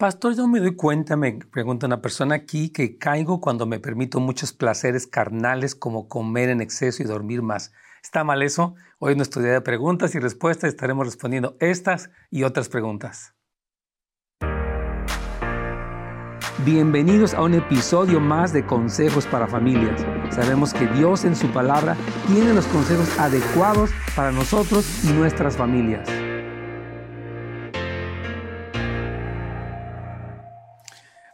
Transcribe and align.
Pastor, 0.00 0.34
yo 0.34 0.48
me 0.48 0.60
doy 0.60 0.76
cuenta, 0.76 1.14
me 1.14 1.30
pregunta 1.30 1.86
una 1.86 2.00
persona 2.00 2.34
aquí, 2.34 2.70
que 2.70 2.96
caigo 2.96 3.38
cuando 3.38 3.66
me 3.66 3.80
permito 3.80 4.18
muchos 4.18 4.54
placeres 4.54 5.06
carnales 5.06 5.74
como 5.74 6.08
comer 6.08 6.48
en 6.48 6.62
exceso 6.62 7.02
y 7.02 7.06
dormir 7.06 7.42
más. 7.42 7.74
¿Está 8.02 8.24
mal 8.24 8.40
eso? 8.40 8.76
Hoy 8.98 9.12
en 9.12 9.18
nuestro 9.18 9.42
día 9.42 9.52
de 9.52 9.60
preguntas 9.60 10.14
y 10.14 10.18
respuestas 10.18 10.70
estaremos 10.70 11.04
respondiendo 11.04 11.54
estas 11.60 12.08
y 12.30 12.44
otras 12.44 12.70
preguntas. 12.70 13.34
Bienvenidos 16.64 17.34
a 17.34 17.42
un 17.42 17.52
episodio 17.52 18.20
más 18.20 18.54
de 18.54 18.64
Consejos 18.64 19.26
para 19.26 19.48
Familias. 19.48 20.00
Sabemos 20.30 20.72
que 20.72 20.86
Dios 20.86 21.26
en 21.26 21.36
su 21.36 21.48
palabra 21.48 21.94
tiene 22.26 22.54
los 22.54 22.64
consejos 22.68 23.18
adecuados 23.18 23.90
para 24.16 24.32
nosotros 24.32 25.04
y 25.04 25.08
nuestras 25.08 25.58
familias. 25.58 26.08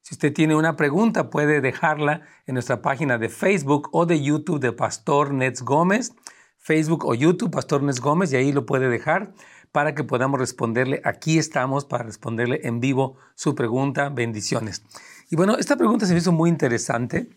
Si 0.07 0.13
usted 0.13 0.31
tiene 0.31 0.55
una 0.55 0.77
pregunta, 0.77 1.29
puede 1.29 1.59
dejarla 1.59 2.21
en 2.45 2.53
nuestra 2.53 2.81
página 2.81 3.17
de 3.17 3.27
Facebook 3.27 3.89
o 3.91 4.05
de 4.05 4.21
YouTube 4.21 4.61
de 4.61 4.71
Pastor 4.71 5.33
Nets 5.33 5.61
Gómez. 5.61 6.13
Facebook 6.55 7.03
o 7.03 7.13
YouTube, 7.13 7.51
Pastor 7.51 7.83
Nets 7.83 7.99
Gómez, 7.99 8.31
y 8.31 8.37
ahí 8.37 8.53
lo 8.53 8.65
puede 8.65 8.87
dejar 8.87 9.33
para 9.73 9.95
que 9.95 10.05
podamos 10.05 10.39
responderle. 10.39 11.01
Aquí 11.03 11.37
estamos 11.37 11.83
para 11.83 12.05
responderle 12.05 12.61
en 12.63 12.79
vivo 12.79 13.17
su 13.35 13.53
pregunta. 13.53 14.07
Bendiciones. 14.07 14.81
Y 15.29 15.35
bueno, 15.35 15.57
esta 15.57 15.75
pregunta 15.75 16.05
se 16.05 16.13
me 16.13 16.19
hizo 16.19 16.31
muy 16.31 16.49
interesante. 16.49 17.27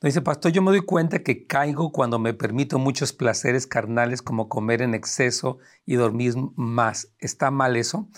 Dice, 0.00 0.20
Pastor, 0.20 0.50
yo 0.50 0.62
me 0.62 0.72
doy 0.72 0.80
cuenta 0.80 1.20
que 1.20 1.46
caigo 1.46 1.92
cuando 1.92 2.18
me 2.18 2.34
permito 2.34 2.80
muchos 2.80 3.12
placeres 3.12 3.68
carnales 3.68 4.20
como 4.20 4.48
comer 4.48 4.82
en 4.82 4.94
exceso 4.94 5.58
y 5.84 5.94
dormir 5.94 6.34
más. 6.56 7.12
¿Está 7.20 7.52
mal 7.52 7.76
eso? 7.76 8.08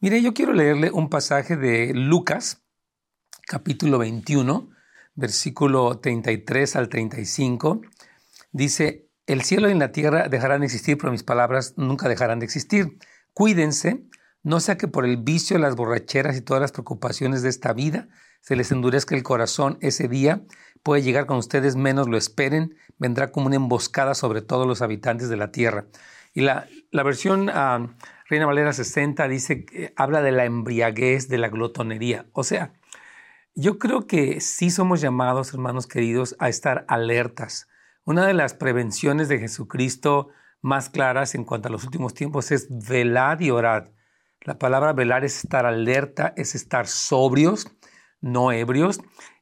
Mire, 0.00 0.20
yo 0.20 0.34
quiero 0.34 0.52
leerle 0.52 0.90
un 0.90 1.08
pasaje 1.08 1.56
de 1.56 1.94
Lucas, 1.94 2.60
capítulo 3.46 3.98
21, 3.98 4.70
versículo 5.14 5.98
33 5.98 6.76
al 6.76 6.88
35, 6.88 7.82
dice, 8.52 9.08
el 9.26 9.42
cielo 9.42 9.70
y 9.70 9.74
la 9.74 9.92
tierra 9.92 10.28
dejarán 10.28 10.60
de 10.60 10.66
existir, 10.66 10.98
pero 10.98 11.12
mis 11.12 11.22
palabras 11.22 11.74
nunca 11.76 12.08
dejarán 12.08 12.40
de 12.40 12.46
existir. 12.46 12.98
Cuídense, 13.32 14.04
no 14.42 14.60
sea 14.60 14.76
que 14.76 14.88
por 14.88 15.04
el 15.04 15.16
vicio, 15.16 15.58
las 15.58 15.76
borracheras 15.76 16.36
y 16.36 16.42
todas 16.42 16.60
las 16.60 16.72
preocupaciones 16.72 17.42
de 17.42 17.48
esta 17.48 17.72
vida 17.72 18.08
se 18.40 18.56
les 18.56 18.70
endurezca 18.70 19.14
el 19.14 19.22
corazón 19.22 19.78
ese 19.80 20.06
día, 20.06 20.42
puede 20.82 21.02
llegar 21.02 21.24
cuando 21.26 21.40
ustedes 21.40 21.76
menos 21.76 22.08
lo 22.08 22.18
esperen, 22.18 22.76
vendrá 22.98 23.32
como 23.32 23.46
una 23.46 23.56
emboscada 23.56 24.14
sobre 24.14 24.42
todos 24.42 24.66
los 24.66 24.82
habitantes 24.82 25.30
de 25.30 25.36
la 25.36 25.50
tierra. 25.50 25.86
Y 26.34 26.42
la, 26.42 26.68
versión 26.92 27.48
ah, 27.48 27.96
Reina 28.28 28.44
Valera 28.44 28.72
60 28.72 29.26
dice, 29.28 29.64
que 29.64 29.94
habla 29.96 30.20
de 30.20 30.32
la 30.32 30.44
embriaguez, 30.44 31.28
de 31.28 31.38
la 31.38 31.48
glotonería. 31.48 32.26
O 32.32 32.44
sea, 32.44 32.74
yo 33.54 33.78
creo 33.78 34.06
que 34.06 34.40
sí 34.40 34.70
somos 34.70 35.00
llamados, 35.00 35.52
hermanos 35.52 35.86
queridos, 35.86 36.34
a 36.38 36.48
estar 36.48 36.84
alertas. 36.88 37.68
Una 38.04 38.26
de 38.26 38.34
las 38.34 38.54
prevenciones 38.54 39.28
de 39.28 39.38
Jesucristo 39.38 40.28
más 40.60 40.90
claras 40.90 41.34
en 41.34 41.44
cuanto 41.44 41.68
a 41.68 41.70
los 41.70 41.84
últimos 41.84 42.14
tiempos 42.14 42.50
es 42.50 42.66
velar 42.88 43.42
y 43.42 43.50
orar. 43.50 43.92
La 44.40 44.58
palabra 44.58 44.92
velar 44.92 45.24
es 45.24 45.44
estar 45.44 45.66
alerta, 45.66 46.34
es 46.36 46.54
estar 46.54 46.86
sobrios, 46.86 47.68
no 48.20 48.50
ebrios, 48.50 49.00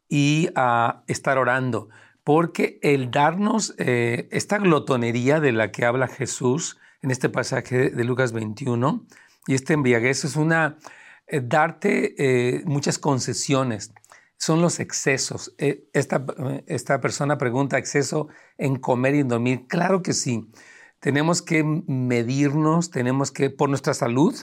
y 0.09 0.51
a 0.55 1.05
estar 1.07 1.39
orando. 1.39 1.89
Porque 2.23 2.79
el 2.83 3.11
darnos 3.11 3.75
eh, 3.79 4.29
esta 4.31 4.59
glotonería 4.59 5.41
de 5.41 5.53
la 5.53 5.73
que 5.73 5.87
habla 5.87 6.07
Jesús 6.07 6.79
en 7.01 7.11
este 7.11 7.29
pasaje 7.29 7.91
de 7.91 8.05
Lucas 8.05 8.33
21 8.33 9.07
y 9.47 9.55
este 9.55 9.73
embriaguez 9.73 10.25
es 10.25 10.37
una 10.37 10.77
eh, 11.27 11.41
darte 11.43 12.15
eh, 12.19 12.63
muchas 12.65 12.99
concesiones 12.99 13.93
son 14.43 14.61
los 14.61 14.81
excesos. 14.81 15.55
Eh, 15.59 15.89
esta, 15.93 16.27
esta 16.67 17.01
persona 17.01 17.39
pregunta, 17.39 17.79
¿exceso 17.79 18.27
en 18.59 18.75
comer 18.75 19.15
y 19.15 19.21
en 19.21 19.29
dormir? 19.29 19.67
Claro 19.69 20.03
que 20.03 20.15
sí. 20.15 20.51
Tenemos 20.99 21.43
que 21.43 21.63
medirnos, 21.63 22.91
tenemos 22.91 23.31
que, 23.31 23.51
por 23.51 23.69
nuestra 23.69 23.95
salud, 23.95 24.35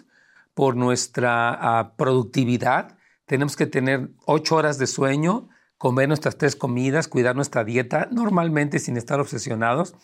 por 0.53 0.77
nuestra 0.77 1.49
ah, 1.51 1.95
productividad, 1.97 2.97
tenemos 3.25 3.57
que 3.57 3.67
tener 3.67 4.11
ocho 4.25 4.55
horas 4.55 4.77
de 4.77 4.87
sueño, 4.87 5.49
comer 5.77 6.07
nuestras 6.07 6.37
tres 6.37 6.55
comidas, 6.55 7.09
cuidar 7.09 7.35
nuestra 7.35 7.65
dieta, 7.65 8.07
normalmente 8.09 8.79
sin 8.79 8.95
estar 8.95 9.19
obsesionados, 9.19 9.95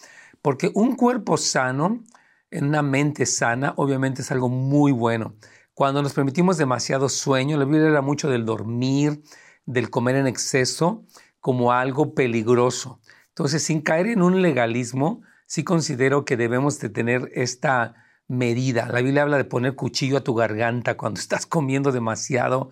porque 0.41 0.71
un 0.73 0.97
cuerpo 0.97 1.37
sano, 1.37 2.03
en 2.51 2.65
una 2.65 2.81
mente 2.81 3.25
sana, 3.25 3.73
obviamente 3.77 4.23
es 4.23 4.31
algo 4.31 4.49
muy 4.49 4.91
bueno. 4.91 5.35
Cuando 5.73 6.01
nos 6.01 6.11
permitimos 6.11 6.57
demasiado 6.57 7.07
sueño, 7.07 7.57
la 7.57 7.63
Biblia 7.63 7.87
habla 7.87 8.01
mucho 8.01 8.29
del 8.29 8.45
dormir, 8.45 9.23
del 9.65 9.89
comer 9.89 10.15
en 10.15 10.27
exceso 10.27 11.05
como 11.39 11.71
algo 11.71 12.13
peligroso. 12.13 12.99
Entonces, 13.29 13.63
sin 13.63 13.81
caer 13.81 14.07
en 14.07 14.21
un 14.21 14.41
legalismo, 14.41 15.21
sí 15.45 15.63
considero 15.63 16.25
que 16.25 16.37
debemos 16.37 16.79
de 16.79 16.89
tener 16.89 17.31
esta 17.33 17.95
medida. 18.27 18.87
La 18.87 19.01
Biblia 19.01 19.23
habla 19.23 19.37
de 19.37 19.45
poner 19.45 19.75
cuchillo 19.75 20.17
a 20.17 20.23
tu 20.23 20.33
garganta 20.33 20.97
cuando 20.97 21.19
estás 21.21 21.45
comiendo 21.45 21.91
demasiado. 21.91 22.71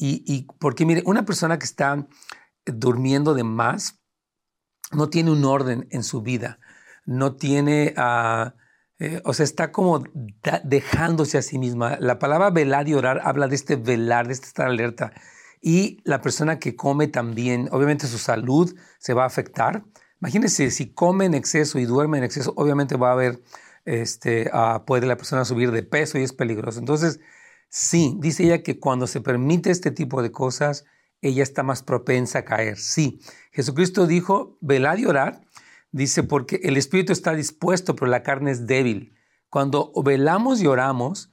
Y, 0.00 0.46
porque, 0.60 0.86
mire, 0.86 1.02
una 1.06 1.24
persona 1.24 1.58
que 1.58 1.64
está 1.64 2.06
durmiendo 2.64 3.34
de 3.34 3.42
más 3.44 4.00
no 4.92 5.10
tiene 5.10 5.32
un 5.32 5.44
orden 5.44 5.88
en 5.90 6.04
su 6.04 6.22
vida, 6.22 6.60
no 7.04 7.34
tiene, 7.34 7.94
ah, 7.96 8.54
eh, 9.00 9.20
o 9.24 9.34
sea, 9.34 9.44
está 9.44 9.72
como 9.72 10.04
dejándose 10.62 11.36
a 11.36 11.42
sí 11.42 11.58
misma. 11.58 11.98
La 12.00 12.20
palabra 12.20 12.50
velar 12.50 12.88
y 12.88 12.94
orar 12.94 13.20
habla 13.24 13.48
de 13.48 13.56
este 13.56 13.74
velar, 13.74 14.28
de 14.28 14.34
este 14.34 14.46
estar 14.46 14.68
alerta 14.68 15.12
y 15.60 16.00
la 16.04 16.20
persona 16.20 16.58
que 16.58 16.76
come 16.76 17.08
también, 17.08 17.68
obviamente 17.72 18.06
su 18.06 18.18
salud 18.18 18.74
se 18.98 19.14
va 19.14 19.24
a 19.24 19.26
afectar. 19.26 19.84
Imagínense, 20.20 20.70
si 20.70 20.92
come 20.92 21.26
en 21.26 21.34
exceso 21.34 21.78
y 21.78 21.84
duerme 21.84 22.18
en 22.18 22.24
exceso, 22.24 22.52
obviamente 22.56 22.96
va 22.96 23.10
a 23.10 23.12
haber, 23.12 23.42
este, 23.84 24.50
uh, 24.52 24.84
puede 24.84 25.06
la 25.06 25.16
persona 25.16 25.44
subir 25.44 25.70
de 25.70 25.82
peso 25.82 26.18
y 26.18 26.22
es 26.22 26.32
peligroso. 26.32 26.78
Entonces, 26.78 27.20
sí, 27.68 28.16
dice 28.18 28.44
ella 28.44 28.62
que 28.62 28.78
cuando 28.78 29.06
se 29.06 29.20
permite 29.20 29.70
este 29.70 29.90
tipo 29.90 30.22
de 30.22 30.32
cosas, 30.32 30.84
ella 31.20 31.42
está 31.42 31.62
más 31.62 31.82
propensa 31.82 32.40
a 32.40 32.44
caer. 32.44 32.78
Sí, 32.78 33.20
Jesucristo 33.52 34.06
dijo, 34.06 34.56
velad 34.60 34.98
y 34.98 35.06
orar, 35.06 35.40
dice, 35.90 36.22
porque 36.22 36.60
el 36.62 36.76
espíritu 36.76 37.12
está 37.12 37.34
dispuesto, 37.34 37.96
pero 37.96 38.10
la 38.10 38.22
carne 38.22 38.52
es 38.52 38.66
débil. 38.66 39.14
Cuando 39.48 39.92
velamos 40.04 40.60
y 40.60 40.66
oramos, 40.66 41.32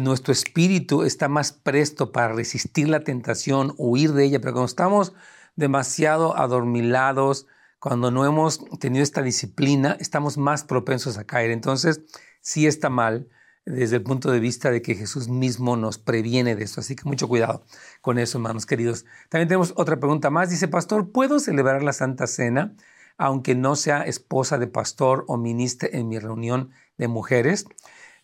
nuestro 0.00 0.32
espíritu 0.32 1.02
está 1.02 1.28
más 1.28 1.52
presto 1.52 2.12
para 2.12 2.32
resistir 2.32 2.88
la 2.88 3.00
tentación, 3.00 3.74
huir 3.76 4.12
de 4.12 4.24
ella, 4.24 4.40
pero 4.40 4.54
cuando 4.54 4.66
estamos 4.66 5.12
demasiado 5.56 6.36
adormilados, 6.36 7.46
cuando 7.78 8.10
no 8.10 8.24
hemos 8.24 8.64
tenido 8.78 9.02
esta 9.02 9.22
disciplina, 9.22 9.96
estamos 10.00 10.38
más 10.38 10.64
propensos 10.64 11.18
a 11.18 11.24
caer. 11.24 11.50
Entonces, 11.50 12.00
sí 12.40 12.66
está 12.66 12.88
mal 12.88 13.28
desde 13.66 13.96
el 13.96 14.02
punto 14.02 14.30
de 14.30 14.40
vista 14.40 14.70
de 14.70 14.82
que 14.82 14.94
Jesús 14.94 15.28
mismo 15.28 15.76
nos 15.76 15.98
previene 15.98 16.54
de 16.56 16.64
eso. 16.64 16.80
Así 16.80 16.96
que 16.96 17.04
mucho 17.04 17.28
cuidado 17.28 17.64
con 18.00 18.18
eso, 18.18 18.38
hermanos 18.38 18.66
queridos. 18.66 19.04
También 19.28 19.48
tenemos 19.48 19.72
otra 19.76 19.98
pregunta 19.98 20.30
más. 20.30 20.50
Dice, 20.50 20.68
pastor, 20.68 21.12
¿puedo 21.12 21.40
celebrar 21.40 21.82
la 21.82 21.92
Santa 21.92 22.26
Cena 22.26 22.74
aunque 23.16 23.54
no 23.54 23.76
sea 23.76 24.02
esposa 24.02 24.58
de 24.58 24.66
pastor 24.66 25.24
o 25.28 25.36
ministra 25.36 25.88
en 25.92 26.08
mi 26.08 26.18
reunión 26.18 26.70
de 26.98 27.08
mujeres? 27.08 27.64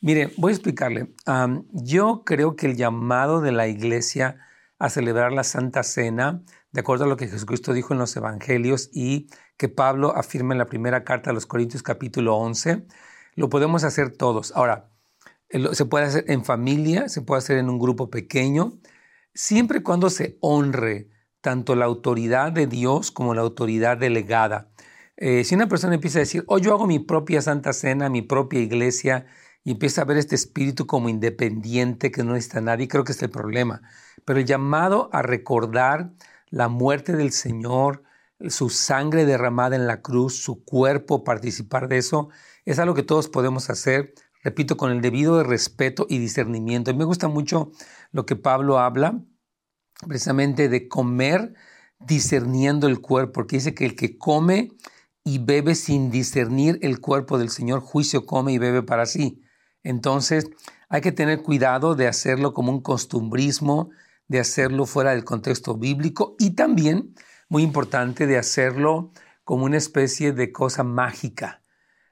Mire, 0.03 0.33
voy 0.39 0.53
a 0.53 0.55
explicarle. 0.55 1.13
yo 1.73 2.23
creo 2.25 2.57
que 2.57 2.67
el 2.67 2.77
llamado 2.77 3.43
de 3.43 3.53
la 3.53 3.69
iglesia 3.69 4.39
a 4.79 4.89
celebrar 4.89 5.31
la 5.33 5.45
Santa 5.45 5.83
Cena, 5.83 6.43
de 6.73 6.81
acuerdo 6.81 7.05
a 7.05 7.07
lo 7.07 7.19
que 7.19 7.29
Jesucristo 7.29 7.75
dijo 7.75 7.93
en 7.93 7.99
los 7.99 8.17
Evangelios 8.17 8.89
y 8.95 9.29
que 9.59 9.69
Pablo 9.69 10.17
afirma 10.17 10.55
en 10.55 10.59
la 10.59 10.67
primera 10.67 11.05
carta 11.05 11.31
a 11.31 11.33
los 11.35 11.45
Corintios 11.45 11.83
capítulo 11.83 12.37
11, 12.37 12.87
lo 13.35 13.51
podemos 13.51 13.85
hacer 13.85 14.17
todos. 14.17 14.53
Ahora, 14.57 14.89
se 15.73 15.85
puede 15.85 16.07
hacer 16.07 16.25
en 16.29 16.47
familia, 16.47 17.11
se 17.11 17.21
puede 17.21 17.41
hacer 17.41 17.59
en 17.59 17.69
un 17.69 17.79
grupo 17.79 18.09
pequeño, 18.09 18.81
siempre 19.35 19.81
y 19.81 19.83
cuando 19.83 20.09
se 20.09 20.39
honre 20.41 21.11
tanto 21.43 21.77
la 21.77 21.85
autoridad 21.85 22.53
de 22.53 22.67
Dios 22.67 23.11
como 23.11 23.35
la 23.35 23.43
autoridad 23.43 23.99
delegada. 23.99 24.71
Eh, 25.19 25.45
si 25.45 25.55
una 25.55 25.69
persona 25.69 25.95
empieza 25.95 26.19
a 26.19 26.21
decir, 26.21 26.45
oh, 26.47 26.57
yo 26.57 26.73
hago 26.73 26.87
mi 26.87 27.01
propia 27.01 27.43
Santa 27.43 27.75
Cena, 27.75 28.09
mi 28.09 28.23
propia 28.23 28.61
iglesia, 28.61 29.27
y 29.65 29.73
empieza 29.73 30.03
a 30.03 30.05
ver 30.05 30.17
este 30.17 30.35
espíritu 30.35 30.87
como 30.87 31.09
independiente 31.09 32.11
que 32.11 32.25
no 32.25 32.33
necesita 32.33 32.61
nadie, 32.61 32.89
creo 32.89 33.05
que 33.05 33.13
es 33.13 33.23
el 33.23 33.31
problema. 33.31 33.83
Pero 34.25 34.39
el 34.39 34.47
llamado 34.47 35.11
a 35.13 35.23
recordar 35.23 36.13
la 36.49 36.69
muerte 36.69 37.15
del 37.15 37.33
Señor, 37.33 38.03
su 38.49 38.71
sangre 38.71 39.27
derramada 39.27 39.77
en 39.77 39.87
la 39.87 40.01
cruz, 40.01 40.37
su 40.43 40.65
cuerpo, 40.65 41.25
participar 41.25 41.89
de 41.89 41.99
eso, 41.99 42.31
es 42.65 42.79
algo 42.79 42.95
que 42.95 43.03
todos 43.03 43.29
podemos 43.29 43.71
hacer, 43.71 44.15
repito, 44.43 44.77
con 44.77 44.91
el 44.93 45.01
debido 45.01 45.43
respeto 45.43 46.07
y 46.09 46.19
discernimiento. 46.19 46.91
Y 46.91 46.95
me 46.95 47.05
gusta 47.05 47.29
mucho 47.29 47.71
lo 48.13 48.25
que 48.27 48.37
Pablo 48.37 48.79
habla 48.79 49.23
precisamente 50.07 50.69
de 50.69 50.89
comer 50.89 51.55
discerniendo 51.99 52.87
el 52.87 53.01
cuerpo, 53.01 53.33
porque 53.33 53.57
dice 53.57 53.75
que 53.75 53.85
el 53.85 53.95
que 53.95 54.17
come 54.17 54.71
y 55.23 55.39
bebe 55.39 55.75
sin 55.75 56.11
discernir 56.11 56.79
el 56.83 57.01
cuerpo 57.01 57.39
del 57.39 57.51
Señor, 57.51 57.81
juicio 57.81 58.25
come 58.25 58.53
y 58.53 58.59
bebe 58.59 58.83
para 58.83 59.05
sí. 59.05 59.43
Entonces, 59.83 60.51
hay 60.89 61.01
que 61.01 61.13
tener 61.13 61.43
cuidado 61.43 61.95
de 61.95 62.09
hacerlo 62.09 62.53
como 62.53 62.73
un 62.73 62.81
costumbrismo, 62.81 63.91
de 64.29 64.41
hacerlo 64.41 64.87
fuera 64.87 65.11
del 65.11 65.25
contexto 65.25 65.77
bíblico 65.77 66.37
y 66.39 66.51
también, 66.51 67.15
muy 67.49 67.63
importante, 67.63 68.27
de 68.27 68.39
hacerlo 68.39 69.13
como 69.45 69.65
una 69.65 69.77
especie 69.77 70.33
de 70.33 70.53
cosa 70.53 70.85
mágica. 70.85 71.63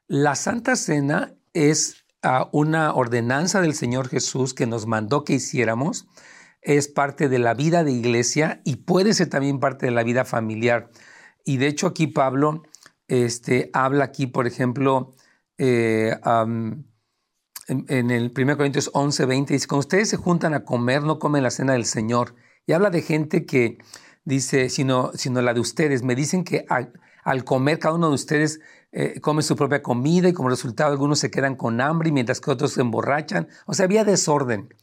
La 0.07 0.35
Santa 0.35 0.75
Cena 0.77 1.35
es 1.53 2.05
ah, 2.23 2.49
una 2.53 2.95
ordenanza 2.95 3.61
del 3.61 3.75
Señor 3.75 4.09
Jesús 4.09 4.55
que 4.55 4.67
nos 4.67 4.87
mandó 4.87 5.25
que 5.25 5.35
hiciéramos, 5.35 6.09
es 6.63 6.89
parte 6.89 7.29
de 7.29 7.39
la 7.39 7.55
vida 7.55 7.85
de 7.85 7.93
iglesia 7.93 8.61
y 8.65 8.77
puede 8.77 9.15
ser 9.15 9.29
también 9.29 9.61
parte 9.61 9.87
de 9.87 9.93
la 9.93 10.03
vida 10.03 10.25
familiar. 10.25 10.91
Y 11.45 11.59
de 11.59 11.69
hecho 11.69 11.87
aquí 11.87 12.07
Pablo 12.09 12.63
este, 13.07 13.71
habla 13.73 14.05
aquí, 14.05 14.27
por 14.27 14.47
ejemplo, 14.47 15.15
eh, 15.57 16.17
en, 17.69 18.11
el 18.11 18.33
1 18.37 18.57
Corintios 18.57 18.91
11, 18.95 19.27
20, 19.27 19.53
dice, 19.53 19.67
cuando 19.67 19.81
ustedes 19.81 20.09
se 20.09 20.17
juntan 20.17 20.55
a 20.55 20.65
comer, 20.65 21.03
no 21.03 21.19
comen 21.19 21.43
la 21.43 21.51
cena 21.51 21.75
del 21.75 21.85
Señor. 21.85 22.35
Y 22.67 22.73
habla 22.73 22.91
de 22.91 23.03
gente 23.03 23.45
que 23.45 23.79
dice, 24.25 24.71
sino, 24.71 25.11
sino 25.15 25.43
la 25.43 25.55
de 25.55 25.61
ustedes. 25.61 26.03
Me 26.03 26.15
dicen 26.15 26.45
que 26.45 26.65
al, 26.69 27.45
comer, 27.45 27.79
cada 27.79 27.95
uno 27.95 28.09
de 28.09 28.15
ustedes 28.15 28.61
eh, 28.93 29.21
come 29.21 29.43
su 29.43 29.55
propia 29.55 29.83
comida 29.83 30.29
y 30.29 30.33
como 30.33 30.49
resultado 30.49 30.91
algunos 30.91 31.19
se 31.19 31.31
quedan 31.31 31.57
con 31.57 31.81
hambre 31.81 32.11
mientras 32.11 32.41
que 32.41 32.51
otros 32.51 32.73
se 32.73 32.81
emborrachan. 32.81 33.49
O 33.67 33.75
sea, 33.75 33.85
había 33.85 34.05
desorden, 34.05 34.75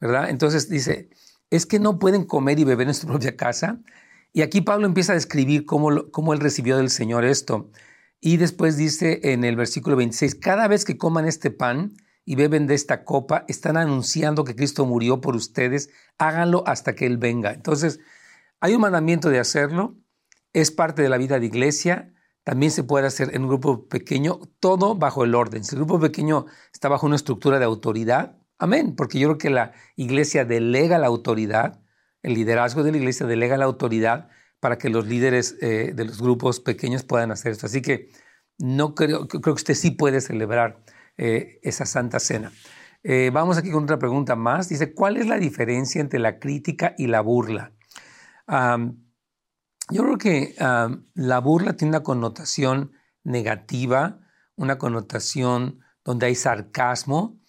¿verdad? 0.00 0.28
Entonces 0.28 0.68
dice, 0.68 1.10
es 1.50 1.64
que 1.64 1.78
no 1.78 1.98
pueden 1.98 2.24
comer 2.24 2.58
y 2.58 2.64
beber 2.64 2.88
en 2.88 2.94
su 2.94 3.06
propia 3.06 3.36
casa. 3.36 3.80
Y 4.32 4.42
aquí 4.42 4.62
Pablo 4.62 4.86
empieza 4.86 5.12
a 5.12 5.14
describir 5.14 5.64
cómo, 5.64 6.10
cómo 6.10 6.32
él 6.32 6.40
recibió 6.40 6.76
del 6.76 6.90
Señor 6.90 7.24
esto. 7.24 7.70
Y 8.20 8.36
después 8.36 8.76
dice 8.76 9.20
en 9.24 9.44
el 9.44 9.54
versículo 9.54 9.94
26, 9.96 10.34
cada 10.36 10.66
vez 10.66 10.84
que 10.84 10.96
coman 10.96 11.26
este 11.26 11.50
pan 11.50 11.92
y 12.24 12.36
beben 12.36 12.66
de 12.66 12.74
esta 12.74 13.04
copa, 13.04 13.44
están 13.48 13.76
anunciando 13.76 14.44
que 14.44 14.54
Cristo 14.54 14.86
murió 14.86 15.20
por 15.20 15.34
ustedes, 15.34 15.90
háganlo 16.18 16.62
hasta 16.66 16.94
que 16.94 17.06
Él 17.06 17.18
venga. 17.18 17.52
Entonces, 17.52 18.00
hay 18.60 18.74
un 18.74 18.80
mandamiento 18.80 19.28
de 19.28 19.40
hacerlo, 19.40 19.96
es 20.52 20.70
parte 20.70 21.02
de 21.02 21.08
la 21.08 21.18
vida 21.18 21.40
de 21.40 21.46
iglesia, 21.46 22.14
también 22.44 22.72
se 22.72 22.84
puede 22.84 23.06
hacer 23.06 23.34
en 23.34 23.42
un 23.42 23.48
grupo 23.48 23.88
pequeño, 23.88 24.40
todo 24.60 24.94
bajo 24.94 25.24
el 25.24 25.34
orden. 25.34 25.64
Si 25.64 25.74
el 25.74 25.80
grupo 25.80 26.00
pequeño 26.00 26.46
está 26.72 26.88
bajo 26.88 27.06
una 27.06 27.16
estructura 27.16 27.58
de 27.58 27.64
autoridad, 27.64 28.42
Amén, 28.62 28.94
porque 28.94 29.18
yo 29.18 29.26
creo 29.26 29.38
que 29.38 29.50
la 29.50 29.72
iglesia 29.96 30.44
delega 30.44 30.96
la 30.96 31.08
autoridad, 31.08 31.80
el 32.22 32.34
liderazgo 32.34 32.84
de 32.84 32.92
la 32.92 32.98
iglesia 32.98 33.26
delega 33.26 33.56
la 33.56 33.64
autoridad 33.64 34.28
para 34.60 34.78
que 34.78 34.88
los 34.88 35.08
líderes 35.08 35.56
eh, 35.60 35.90
de 35.92 36.04
los 36.04 36.22
grupos 36.22 36.60
pequeños 36.60 37.02
puedan 37.02 37.32
hacer 37.32 37.50
esto. 37.50 37.66
Así 37.66 37.82
que 37.82 38.10
no 38.58 38.94
creo, 38.94 39.26
creo 39.26 39.42
que 39.42 39.50
usted 39.50 39.74
sí 39.74 39.90
puede 39.90 40.20
celebrar 40.20 40.84
eh, 41.16 41.58
esa 41.62 41.86
Santa 41.86 42.20
Cena. 42.20 42.52
Eh, 43.02 43.30
vamos 43.32 43.58
aquí 43.58 43.70
con 43.70 43.84
otra 43.84 43.98
pregunta 43.98 44.36
más. 44.36 44.68
Dice, 44.68 44.94
¿cuál 44.94 45.16
es 45.16 45.26
la 45.26 45.38
diferencia 45.38 46.00
entre 46.00 46.18
la 46.20 46.38
crítica 46.38 46.94
y 46.96 47.06
la 47.06 47.20
burla? 47.20 47.72
yo 49.90 50.02
creo 50.02 50.18
que 50.18 50.54
la 51.14 51.38
burla 51.38 51.74
tiene 51.74 51.90
una 51.90 52.02
connotación 52.02 52.92
negativa, 53.24 54.20
una 54.56 54.76
connotación 54.76 55.80
donde 56.04 56.26
hay 56.26 56.34
sarcasmo, 56.34 57.42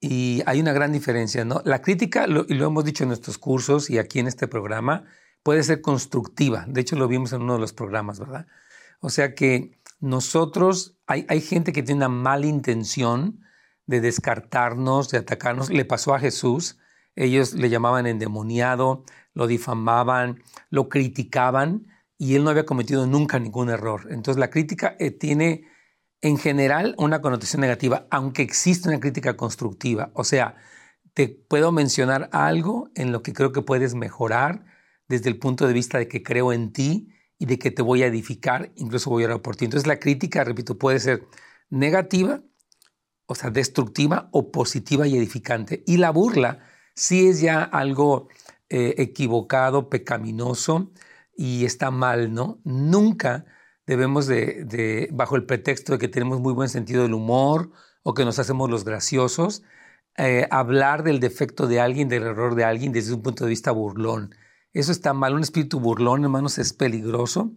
y 0.00 0.42
hay 0.46 0.60
una 0.60 0.72
gran 0.72 0.92
diferencia, 0.92 1.44
¿no? 1.44 1.60
La 1.64 1.82
crítica, 1.82 2.26
y 2.26 2.54
lo 2.54 2.66
hemos 2.66 2.84
dicho 2.84 3.04
en 3.04 3.08
nuestros 3.08 3.38
cursos 3.38 3.90
y 3.90 3.98
aquí 3.98 4.20
en 4.20 4.28
este 4.28 4.46
programa, 4.46 5.04
puede 5.42 5.62
ser 5.62 5.80
constructiva. 5.80 6.64
De 6.68 6.80
hecho, 6.80 6.96
lo 6.96 7.08
vimos 7.08 7.32
en 7.32 7.42
uno 7.42 7.54
de 7.54 7.60
los 7.60 7.72
programas, 7.72 8.20
¿verdad? 8.20 8.46
O 9.00 9.10
sea 9.10 9.34
que 9.34 9.77
nosotros, 10.00 10.98
hay, 11.06 11.26
hay 11.28 11.40
gente 11.40 11.72
que 11.72 11.82
tiene 11.82 12.06
una 12.06 12.08
mala 12.08 12.46
intención 12.46 13.40
de 13.86 14.00
descartarnos, 14.00 15.10
de 15.10 15.18
atacarnos. 15.18 15.70
Le 15.70 15.84
pasó 15.84 16.14
a 16.14 16.20
Jesús. 16.20 16.78
Ellos 17.16 17.54
le 17.54 17.68
llamaban 17.68 18.06
endemoniado, 18.06 19.04
lo 19.34 19.46
difamaban, 19.48 20.42
lo 20.70 20.88
criticaban 20.88 21.86
y 22.16 22.34
él 22.34 22.44
no 22.44 22.50
había 22.50 22.66
cometido 22.66 23.06
nunca 23.06 23.38
ningún 23.38 23.70
error. 23.70 24.06
Entonces 24.10 24.38
la 24.38 24.50
crítica 24.50 24.94
eh, 24.98 25.10
tiene 25.10 25.64
en 26.20 26.36
general 26.36 26.94
una 26.98 27.20
connotación 27.20 27.60
negativa, 27.60 28.06
aunque 28.10 28.42
existe 28.42 28.88
una 28.88 29.00
crítica 29.00 29.36
constructiva. 29.36 30.10
O 30.14 30.24
sea, 30.24 30.56
te 31.14 31.28
puedo 31.28 31.72
mencionar 31.72 32.28
algo 32.32 32.90
en 32.94 33.10
lo 33.10 33.22
que 33.22 33.32
creo 33.32 33.52
que 33.52 33.62
puedes 33.62 33.94
mejorar 33.94 34.64
desde 35.08 35.30
el 35.30 35.38
punto 35.38 35.66
de 35.66 35.72
vista 35.72 35.98
de 35.98 36.08
que 36.08 36.22
creo 36.22 36.52
en 36.52 36.72
ti 36.72 37.08
y 37.38 37.46
de 37.46 37.58
que 37.58 37.70
te 37.70 37.82
voy 37.82 38.02
a 38.02 38.06
edificar, 38.06 38.72
incluso 38.76 39.10
voy 39.10 39.22
a 39.22 39.26
orar 39.26 39.42
por 39.42 39.56
ti. 39.56 39.64
Entonces 39.64 39.86
la 39.86 39.98
crítica, 39.98 40.44
repito, 40.44 40.76
puede 40.78 40.98
ser 41.00 41.26
negativa, 41.70 42.42
o 43.26 43.34
sea, 43.34 43.50
destructiva 43.50 44.28
o 44.32 44.50
positiva 44.50 45.06
y 45.06 45.16
edificante. 45.16 45.84
Y 45.86 45.98
la 45.98 46.10
burla 46.10 46.60
sí 46.94 47.28
es 47.28 47.40
ya 47.40 47.62
algo 47.62 48.28
eh, 48.70 48.96
equivocado, 48.98 49.88
pecaminoso 49.88 50.90
y 51.36 51.64
está 51.64 51.90
mal, 51.90 52.34
¿no? 52.34 52.60
Nunca 52.64 53.46
debemos 53.86 54.26
de, 54.26 55.08
bajo 55.12 55.36
el 55.36 55.46
pretexto 55.46 55.92
de 55.92 55.98
que 55.98 56.08
tenemos 56.08 56.40
muy 56.40 56.52
buen 56.52 56.68
sentido 56.68 57.04
del 57.04 57.14
humor 57.14 57.70
o 58.02 58.14
que 58.14 58.24
nos 58.24 58.38
hacemos 58.38 58.68
los 58.68 58.84
graciosos, 58.84 59.62
eh, 60.16 60.46
hablar 60.50 61.04
del 61.04 61.20
defecto 61.20 61.66
de 61.66 61.80
alguien, 61.80 62.08
del 62.08 62.24
error 62.24 62.54
de 62.54 62.64
alguien 62.64 62.92
desde 62.92 63.14
un 63.14 63.22
punto 63.22 63.44
de 63.44 63.50
vista 63.50 63.70
burlón. 63.70 64.34
Eso 64.78 64.92
está 64.92 65.12
mal. 65.12 65.34
Un 65.34 65.42
espíritu 65.42 65.80
burlón, 65.80 66.22
hermanos, 66.22 66.56
es 66.56 66.72
peligroso. 66.72 67.50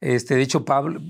Este, 0.00 0.36
de 0.36 0.42
hecho, 0.42 0.64
Pablo, 0.64 1.00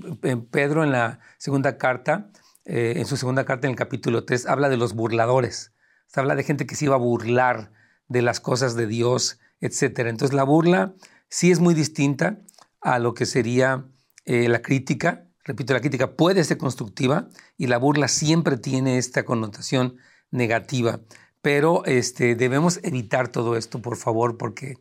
Pedro 0.49 0.83
en 0.83 0.91
la 0.91 1.19
segunda 1.37 1.77
carta, 1.77 2.31
eh, 2.65 2.93
en 2.95 3.05
su 3.05 3.17
segunda 3.17 3.45
carta 3.45 3.67
en 3.67 3.73
el 3.73 3.77
capítulo 3.77 4.25
3, 4.25 4.47
habla 4.47 4.67
de 4.69 4.77
los 4.77 4.95
burladores. 4.95 5.75
Se 6.07 6.19
habla 6.21 6.33
de 6.33 6.41
gente 6.41 6.65
que 6.65 6.73
se 6.73 6.85
iba 6.85 6.95
a 6.95 6.97
burlar 6.97 7.71
de 8.07 8.23
las 8.23 8.39
cosas 8.39 8.75
de 8.75 8.87
Dios, 8.87 9.39
etc. 9.61 10.07
Entonces 10.07 10.33
la 10.33 10.41
burla 10.41 10.95
sí 11.27 11.51
es 11.51 11.59
muy 11.59 11.75
distinta 11.75 12.39
a 12.81 12.97
lo 12.97 13.13
que 13.13 13.27
sería 13.27 13.85
eh, 14.25 14.49
la 14.49 14.63
crítica, 14.63 15.27
repito, 15.43 15.75
la 15.75 15.81
crítica 15.81 16.15
puede 16.15 16.43
ser 16.45 16.57
constructiva 16.57 17.29
y 17.57 17.67
la 17.67 17.77
burla 17.77 18.07
siempre 18.07 18.57
tiene 18.57 18.97
esta 18.97 19.23
connotación 19.23 19.97
negativa. 20.31 20.99
Pero 21.43 21.85
este, 21.85 22.33
debemos 22.33 22.79
evitar 22.81 23.27
todo 23.27 23.55
esto, 23.55 23.83
por 23.83 23.97
favor, 23.97 24.35
porque, 24.35 24.77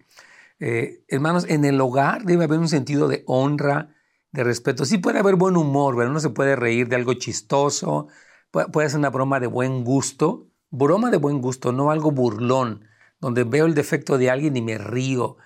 eh, 0.61 1.05
hermanos, 1.09 1.47
en 1.49 1.65
el 1.65 1.81
hogar 1.81 2.25
debe 2.25 2.45
haber 2.45 2.59
un 2.59 2.69
sentido 2.69 3.09
de 3.09 3.25
honra, 3.27 3.95
de 4.33 4.45
respeto. 4.45 4.85
Sí 4.85 4.99
puede 4.99 5.19
haber 5.19 5.37
buen 5.37 5.57
humor, 5.57 5.97
pero 5.97 6.11
uno 6.11 6.21
se 6.21 6.31
puede 6.31 6.57
reír 6.57 6.89
de 6.89 6.97
algo 6.97 7.15
chistoso, 7.15 8.09
puede, 8.51 8.69
puede 8.69 8.89
ser 8.89 8.99
una 8.99 9.11
broma 9.11 9.41
de 9.41 9.47
buen 9.47 9.85
gusto, 9.85 10.49
broma 10.71 11.11
de 11.11 11.17
buen 11.17 11.41
gusto, 11.41 11.73
no 11.73 11.91
algo 11.91 12.11
burlón, 12.11 12.85
donde 13.21 13.45
veo 13.45 13.67
el 13.67 13.75
defecto 13.75 14.19
de 14.19 14.31
alguien 14.31 14.57
y 14.57 14.63
me 14.63 14.79
río 14.79 15.39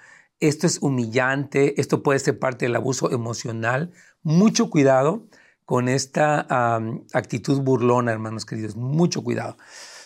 esto 0.43 0.67
es 0.67 0.79
humillante, 0.83 1.81
esto 1.81 2.03
puede 2.03 2.19
ser 2.19 2.37
parte 2.37 2.65
del 2.65 2.75
abuso 2.75 3.13
emocional. 3.13 3.93
Mucho 4.25 4.71
cuidado 4.71 5.29
con 5.65 5.89
esta 5.89 6.81
actitud 7.13 7.61
burlona, 7.61 8.11
hermanos 8.11 8.45
queridos, 8.45 8.75
mucho 8.75 9.23
cuidado. 9.23 9.57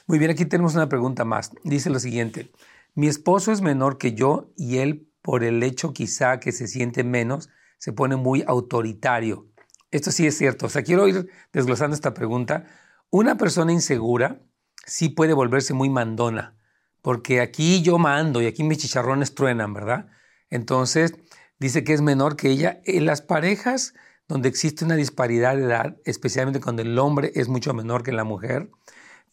Muy 0.07 0.19
bien, 0.19 0.31
aquí 0.31 0.45
tenemos 0.45 0.75
una 0.75 0.91
pregunta 0.91 1.25
más. 1.25 1.53
Dice 1.65 1.89
lo 1.89 1.99
siguiente, 1.99 2.51
mi 2.97 3.09
esposo 3.09 3.53
es 3.53 3.61
menor 3.61 3.99
que 3.99 4.15
yo 4.15 4.53
y 4.57 4.79
él, 4.79 5.12
por 5.21 5.45
el 5.45 5.62
hecho 5.62 5.93
quizá 5.93 6.41
que 6.41 6.50
se 6.50 6.67
siente 6.67 7.05
menos, 7.05 7.50
se 7.79 7.93
pone 7.93 8.17
muy 8.17 8.43
autoritario. 8.47 9.47
Esto 9.91 10.11
sí 10.11 10.26
es 10.26 10.38
cierto. 10.38 10.65
O 10.65 10.69
sea, 10.71 10.83
quiero 10.83 11.07
ir 11.07 11.29
desglosando 11.53 11.95
esta 11.95 12.15
pregunta. 12.15 12.65
Una 13.11 13.37
persona 13.37 13.71
insegura 13.71 14.41
sí 14.87 15.11
puede 15.11 15.35
volverse 15.35 15.75
muy 15.75 15.91
mandona, 15.91 16.57
porque 17.03 17.43
aquí 17.43 17.83
yo 17.83 17.99
mando 17.99 18.41
y 18.41 18.47
aquí 18.47 18.65
mis 18.65 18.79
chicharrones 18.79 19.35
truenan, 19.35 19.75
¿verdad? 19.75 20.09
Entonces, 20.49 21.15
dice 21.59 21.85
que 21.85 21.93
es 21.93 22.00
menor 22.00 22.35
que 22.37 22.49
ella. 22.49 22.81
En 22.87 23.05
las 23.05 23.21
parejas 23.21 23.93
donde 24.26 24.49
existe 24.49 24.87
una 24.87 24.97
disparidad 24.97 25.55
de 25.55 25.65
edad, 25.65 25.99
especialmente 26.07 26.61
cuando 26.61 26.81
el 26.81 26.99
hombre 26.99 27.33
es 27.35 27.49
mucho 27.49 27.75
menor 27.75 28.03
que 28.03 28.12
la 28.12 28.25
mujer, 28.25 28.71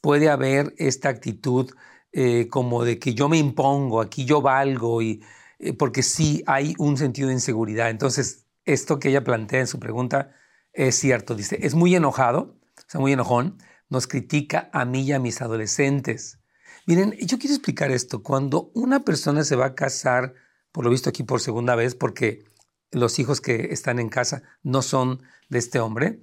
puede 0.01 0.29
haber 0.29 0.75
esta 0.77 1.07
actitud 1.07 1.71
eh, 2.13 2.47
como 2.49 2.83
de 2.85 2.99
que 2.99 3.13
yo 3.13 3.27
me 3.27 3.37
impongo, 3.37 4.01
aquí 4.01 4.25
yo 4.25 4.41
valgo, 4.41 5.01
y, 5.01 5.21
eh, 5.59 5.73
porque 5.73 6.03
sí 6.03 6.43
hay 6.47 6.75
un 6.77 6.97
sentido 6.97 7.27
de 7.27 7.33
inseguridad. 7.33 7.89
Entonces, 7.89 8.45
esto 8.65 8.99
que 8.99 9.09
ella 9.09 9.23
plantea 9.23 9.59
en 9.59 9.67
su 9.67 9.79
pregunta 9.79 10.31
es 10.71 10.95
cierto. 10.95 11.35
Dice, 11.35 11.59
es 11.61 11.75
muy 11.75 11.95
enojado, 11.95 12.57
o 12.77 12.81
sea, 12.87 13.01
muy 13.01 13.13
enojón, 13.13 13.57
nos 13.89 14.07
critica 14.07 14.69
a 14.73 14.85
mí 14.85 15.01
y 15.01 15.11
a 15.11 15.19
mis 15.19 15.41
adolescentes. 15.41 16.39
Miren, 16.85 17.13
yo 17.13 17.37
quiero 17.39 17.55
explicar 17.55 17.91
esto. 17.91 18.23
Cuando 18.23 18.71
una 18.73 19.03
persona 19.03 19.43
se 19.43 19.55
va 19.55 19.67
a 19.67 19.75
casar 19.75 20.33
por 20.73 20.83
lo 20.83 20.91
visto 20.91 21.09
aquí 21.09 21.23
por 21.23 21.39
segunda 21.39 21.75
vez, 21.75 21.95
porque 21.95 22.43
los 22.91 23.19
hijos 23.19 23.39
que 23.39 23.69
están 23.71 23.99
en 23.99 24.09
casa 24.09 24.43
no 24.63 24.81
son 24.81 25.21
de 25.47 25.59
este 25.59 25.79
hombre, 25.79 26.21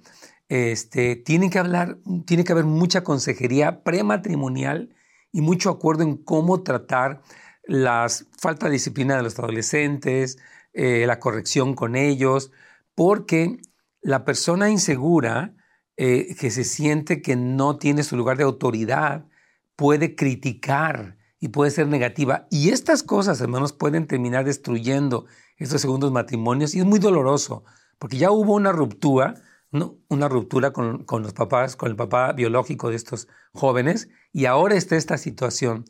este, 0.49 1.23
que 1.23 1.59
hablar, 1.59 1.97
tiene 2.25 2.43
que 2.43 2.51
haber 2.51 2.65
mucha 2.65 3.03
consejería 3.03 3.83
prematrimonial 3.83 4.93
y 5.31 5.41
mucho 5.41 5.69
acuerdo 5.69 6.03
en 6.03 6.17
cómo 6.17 6.63
tratar 6.63 7.21
la 7.63 8.07
falta 8.37 8.65
de 8.65 8.73
disciplina 8.73 9.15
de 9.15 9.23
los 9.23 9.37
adolescentes, 9.39 10.37
eh, 10.73 11.05
la 11.05 11.19
corrección 11.19 11.73
con 11.73 11.95
ellos, 11.95 12.51
porque 12.95 13.57
la 14.01 14.25
persona 14.25 14.69
insegura 14.69 15.55
eh, 15.97 16.35
que 16.39 16.49
se 16.49 16.63
siente 16.63 17.21
que 17.21 17.35
no 17.35 17.77
tiene 17.77 18.03
su 18.03 18.17
lugar 18.17 18.37
de 18.37 18.43
autoridad 18.43 19.27
puede 19.75 20.15
criticar 20.15 21.17
y 21.39 21.49
puede 21.49 21.71
ser 21.71 21.87
negativa. 21.87 22.47
Y 22.49 22.69
estas 22.69 23.03
cosas, 23.03 23.41
hermanos, 23.41 23.73
pueden 23.73 24.07
terminar 24.07 24.45
destruyendo 24.45 25.25
estos 25.57 25.81
segundos 25.81 26.11
matrimonios 26.11 26.73
y 26.73 26.79
es 26.79 26.85
muy 26.85 26.99
doloroso, 26.99 27.63
porque 27.99 28.17
ya 28.17 28.31
hubo 28.31 28.53
una 28.53 28.71
ruptura, 28.71 29.35
¿no? 29.71 29.97
una 30.09 30.27
ruptura 30.27 30.71
con, 30.71 31.05
los 31.09 31.33
papás, 31.33 31.75
con 31.75 31.89
el 31.89 31.95
papá 31.95 32.33
biológico 32.33 32.89
de 32.89 32.95
estos 32.95 33.27
jóvenes, 33.53 34.09
y 34.31 34.45
ahora 34.45 34.75
está 34.75 34.95
esta 34.95 35.17
situación. 35.17 35.85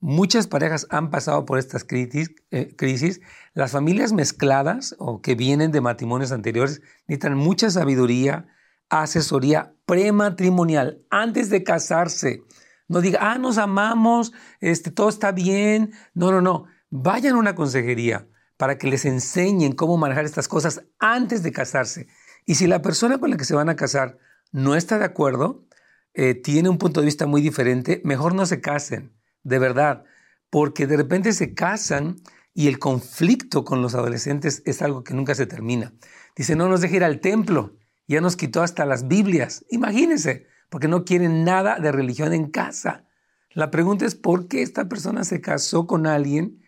Muchas 0.00 0.46
parejas 0.46 0.86
han 0.90 1.10
pasado 1.10 1.46
por 1.46 1.58
estas 1.58 1.84
crisis, 1.84 2.30
eh, 2.50 2.74
crisis. 2.76 3.20
Las 3.54 3.72
familias 3.72 4.12
mezcladas 4.12 4.94
o 4.98 5.22
que 5.22 5.34
vienen 5.34 5.72
de 5.72 5.80
matrimonios 5.80 6.32
anteriores 6.32 6.82
necesitan 7.06 7.36
mucha 7.36 7.70
sabiduría, 7.70 8.46
asesoría 8.90 9.74
prematrimonial 9.86 11.02
antes 11.10 11.48
de 11.48 11.64
casarse. 11.64 12.42
No 12.88 13.00
diga, 13.00 13.20
ah, 13.22 13.38
nos 13.38 13.58
amamos, 13.58 14.32
este, 14.60 14.90
todo 14.90 15.08
está 15.08 15.32
bien. 15.32 15.92
No, 16.14 16.30
no, 16.30 16.40
no. 16.40 16.66
Vayan 16.90 17.34
a 17.34 17.38
una 17.38 17.54
consejería 17.54 18.28
para 18.56 18.78
que 18.78 18.88
les 18.88 19.04
enseñen 19.04 19.72
cómo 19.72 19.96
manejar 19.96 20.24
estas 20.24 20.46
cosas 20.46 20.82
antes 20.98 21.42
de 21.42 21.52
casarse. 21.52 22.06
Y 22.46 22.54
si 22.54 22.66
la 22.66 22.80
persona 22.80 23.18
con 23.18 23.30
la 23.30 23.36
que 23.36 23.44
se 23.44 23.54
van 23.54 23.68
a 23.68 23.76
casar 23.76 24.18
no 24.52 24.76
está 24.76 24.98
de 24.98 25.04
acuerdo, 25.04 25.66
eh, 26.14 26.34
tiene 26.34 26.68
un 26.68 26.78
punto 26.78 27.00
de 27.00 27.06
vista 27.06 27.26
muy 27.26 27.42
diferente, 27.42 28.00
mejor 28.04 28.34
no 28.34 28.46
se 28.46 28.60
casen, 28.60 29.12
de 29.42 29.58
verdad, 29.58 30.04
porque 30.48 30.86
de 30.86 30.96
repente 30.96 31.32
se 31.32 31.52
casan 31.52 32.16
y 32.54 32.68
el 32.68 32.78
conflicto 32.78 33.64
con 33.64 33.82
los 33.82 33.94
adolescentes 33.94 34.62
es 34.64 34.80
algo 34.80 35.04
que 35.04 35.12
nunca 35.12 35.34
se 35.34 35.46
termina. 35.46 35.92
Dice, 36.36 36.56
no 36.56 36.68
nos 36.68 36.80
deje 36.80 36.96
ir 36.96 37.04
al 37.04 37.20
templo, 37.20 37.76
ya 38.06 38.20
nos 38.20 38.36
quitó 38.36 38.62
hasta 38.62 38.86
las 38.86 39.08
Biblias. 39.08 39.66
Imagínense, 39.68 40.46
porque 40.70 40.88
no 40.88 41.04
quieren 41.04 41.44
nada 41.44 41.78
de 41.80 41.92
religión 41.92 42.32
en 42.32 42.50
casa. 42.50 43.04
La 43.50 43.70
pregunta 43.70 44.06
es 44.06 44.14
por 44.14 44.48
qué 44.48 44.62
esta 44.62 44.88
persona 44.88 45.24
se 45.24 45.40
casó 45.40 45.86
con 45.86 46.06
alguien 46.06 46.62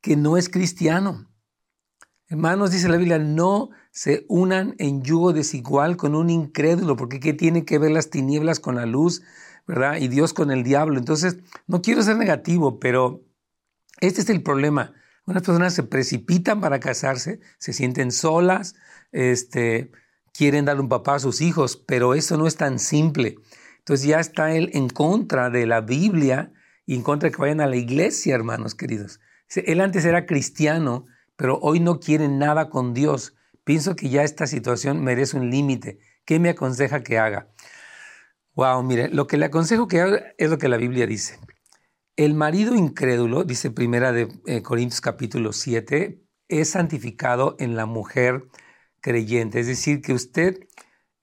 que 0.00 0.16
no 0.16 0.36
es 0.36 0.48
cristiano. 0.48 1.28
Hermanos, 2.34 2.72
dice 2.72 2.88
la 2.88 2.96
Biblia, 2.96 3.20
no 3.20 3.70
se 3.92 4.26
unan 4.28 4.74
en 4.78 5.04
yugo 5.04 5.32
desigual 5.32 5.96
con 5.96 6.16
un 6.16 6.30
incrédulo, 6.30 6.96
porque 6.96 7.20
¿qué 7.20 7.32
tiene 7.32 7.64
que 7.64 7.78
ver 7.78 7.92
las 7.92 8.10
tinieblas 8.10 8.58
con 8.58 8.74
la 8.74 8.86
luz, 8.86 9.22
verdad? 9.68 9.98
Y 9.98 10.08
Dios 10.08 10.32
con 10.32 10.50
el 10.50 10.64
diablo. 10.64 10.98
Entonces, 10.98 11.36
no 11.68 11.80
quiero 11.80 12.02
ser 12.02 12.16
negativo, 12.16 12.80
pero 12.80 13.22
este 14.00 14.20
es 14.20 14.30
el 14.30 14.42
problema. 14.42 14.94
Unas 15.26 15.44
personas 15.44 15.74
se 15.74 15.84
precipitan 15.84 16.60
para 16.60 16.80
casarse, 16.80 17.38
se 17.58 17.72
sienten 17.72 18.10
solas, 18.10 18.74
este, 19.12 19.92
quieren 20.32 20.64
darle 20.64 20.82
un 20.82 20.88
papá 20.88 21.14
a 21.14 21.20
sus 21.20 21.40
hijos, 21.40 21.76
pero 21.76 22.14
eso 22.14 22.36
no 22.36 22.48
es 22.48 22.56
tan 22.56 22.80
simple. 22.80 23.36
Entonces 23.78 24.08
ya 24.08 24.18
está 24.18 24.52
él 24.56 24.70
en 24.72 24.88
contra 24.88 25.50
de 25.50 25.66
la 25.66 25.82
Biblia 25.82 26.52
y 26.84 26.96
en 26.96 27.02
contra 27.02 27.28
de 27.28 27.36
que 27.36 27.40
vayan 27.40 27.60
a 27.60 27.68
la 27.68 27.76
iglesia, 27.76 28.34
hermanos 28.34 28.74
queridos. 28.74 29.20
Él 29.54 29.80
antes 29.80 30.04
era 30.04 30.26
cristiano, 30.26 31.06
pero 31.36 31.58
hoy 31.60 31.80
no 31.80 32.00
quiere 32.00 32.28
nada 32.28 32.70
con 32.70 32.94
Dios. 32.94 33.34
Pienso 33.64 33.96
que 33.96 34.08
ya 34.08 34.22
esta 34.22 34.46
situación 34.46 35.02
merece 35.02 35.36
un 35.36 35.50
límite. 35.50 35.98
¿Qué 36.24 36.38
me 36.38 36.50
aconseja 36.50 37.02
que 37.02 37.18
haga? 37.18 37.50
Wow, 38.54 38.82
mire, 38.82 39.08
lo 39.08 39.26
que 39.26 39.36
le 39.36 39.46
aconsejo 39.46 39.88
que 39.88 40.00
haga 40.00 40.22
es 40.38 40.50
lo 40.50 40.58
que 40.58 40.68
la 40.68 40.76
Biblia 40.76 41.06
dice. 41.06 41.38
El 42.16 42.34
marido 42.34 42.76
incrédulo, 42.76 43.44
dice 43.44 43.70
primera 43.70 44.12
de 44.12 44.28
eh, 44.46 44.62
Corintios 44.62 45.00
capítulo 45.00 45.52
7, 45.52 46.22
es 46.48 46.70
santificado 46.70 47.56
en 47.58 47.74
la 47.76 47.86
mujer 47.86 48.48
creyente. 49.00 49.60
Es 49.60 49.66
decir, 49.66 50.00
que 50.02 50.12
usted 50.12 50.60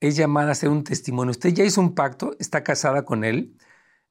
es 0.00 0.16
llamada 0.16 0.52
a 0.52 0.54
ser 0.54 0.68
un 0.68 0.84
testimonio. 0.84 1.30
Usted 1.30 1.50
ya 1.54 1.64
hizo 1.64 1.80
un 1.80 1.94
pacto, 1.94 2.36
está 2.38 2.62
casada 2.64 3.04
con 3.04 3.24
él 3.24 3.56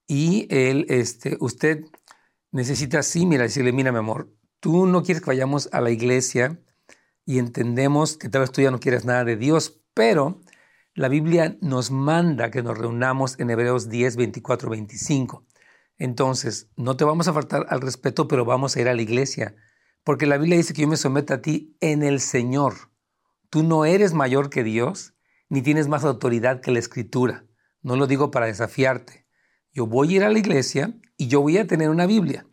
y 0.08 0.48
él, 0.50 0.86
este, 0.89 1.38
usted 1.39 1.86
necesita 2.51 3.03
sí, 3.03 3.25
mira, 3.25 3.43
decirle, 3.43 3.72
mira, 3.74 3.91
mi 3.91 4.00
amor, 4.00 4.34
tú 4.62 4.86
no 4.86 5.03
quieres 5.03 5.22
que 5.22 5.32
vayamos 5.32 5.68
a 5.74 5.82
la 5.82 5.89
iglesia 5.91 6.62
y 7.25 7.39
entendemos 7.39 8.15
que 8.15 8.30
tal 8.30 8.41
vez 8.41 8.51
tú 8.51 8.62
ya 8.62 8.72
no 8.72 8.80
quieres 8.80 9.03
nada 9.03 9.25
de 9.25 9.36
Dios, 9.36 9.82
pero 9.94 10.39
la 10.94 11.10
Biblia 11.10 11.58
nos 11.62 11.91
manda 11.91 12.51
que 12.51 12.63
nos 12.63 12.77
reunamos 12.77 13.38
en 13.39 13.50
Hebreos 13.50 13.89
10, 13.89 14.15
24, 14.15 14.70
25. 14.70 15.46
Entonces, 15.98 16.70
no 16.77 16.96
te 16.96 17.03
vamos 17.03 17.27
a 17.27 17.34
faltar 17.34 17.65
al 17.70 17.82
respeto, 17.82 18.27
pero 18.27 18.46
vamos 18.46 18.75
a 18.75 18.82
ir 18.82 18.88
a 18.88 18.94
la 18.94 19.01
iglesia, 19.01 19.56
porque 20.03 20.25
la 20.25 20.38
Biblia 20.38 20.58
dice 20.58 20.74
que 20.74 20.84
yo 20.84 20.88
me 20.88 20.98
someto 20.98 21.34
a 21.34 21.41
ti 21.41 21.75
en 21.82 22.03
el 22.03 22.20
Señor. 22.20 22.91
Tú 23.50 23.63
no 23.63 23.86
eres 23.86 24.13
mayor 24.13 24.50
que 24.50 24.63
Dios, 24.63 25.13
ni 25.50 25.62
tienes 25.62 25.88
más 25.88 26.06
autoridad 26.06 26.62
que 26.62 26.72
la 26.72 26.80
Escritura. 26.80 27.46
No 27.82 27.96
lo 27.96 28.08
digo 28.08 28.32
para 28.32 28.46
desafiarte. 28.46 29.27
Yo 29.74 29.88
voy 29.88 30.13
a 30.13 30.15
ir 30.18 30.24
a 30.24 30.30
la 30.30 30.39
iglesia 30.39 30.94
y 31.18 31.27
yo 31.27 31.41
voy 31.41 31.58
a 31.58 31.68
tener 31.68 31.89
una 31.89 32.06
Biblia. 32.06 32.46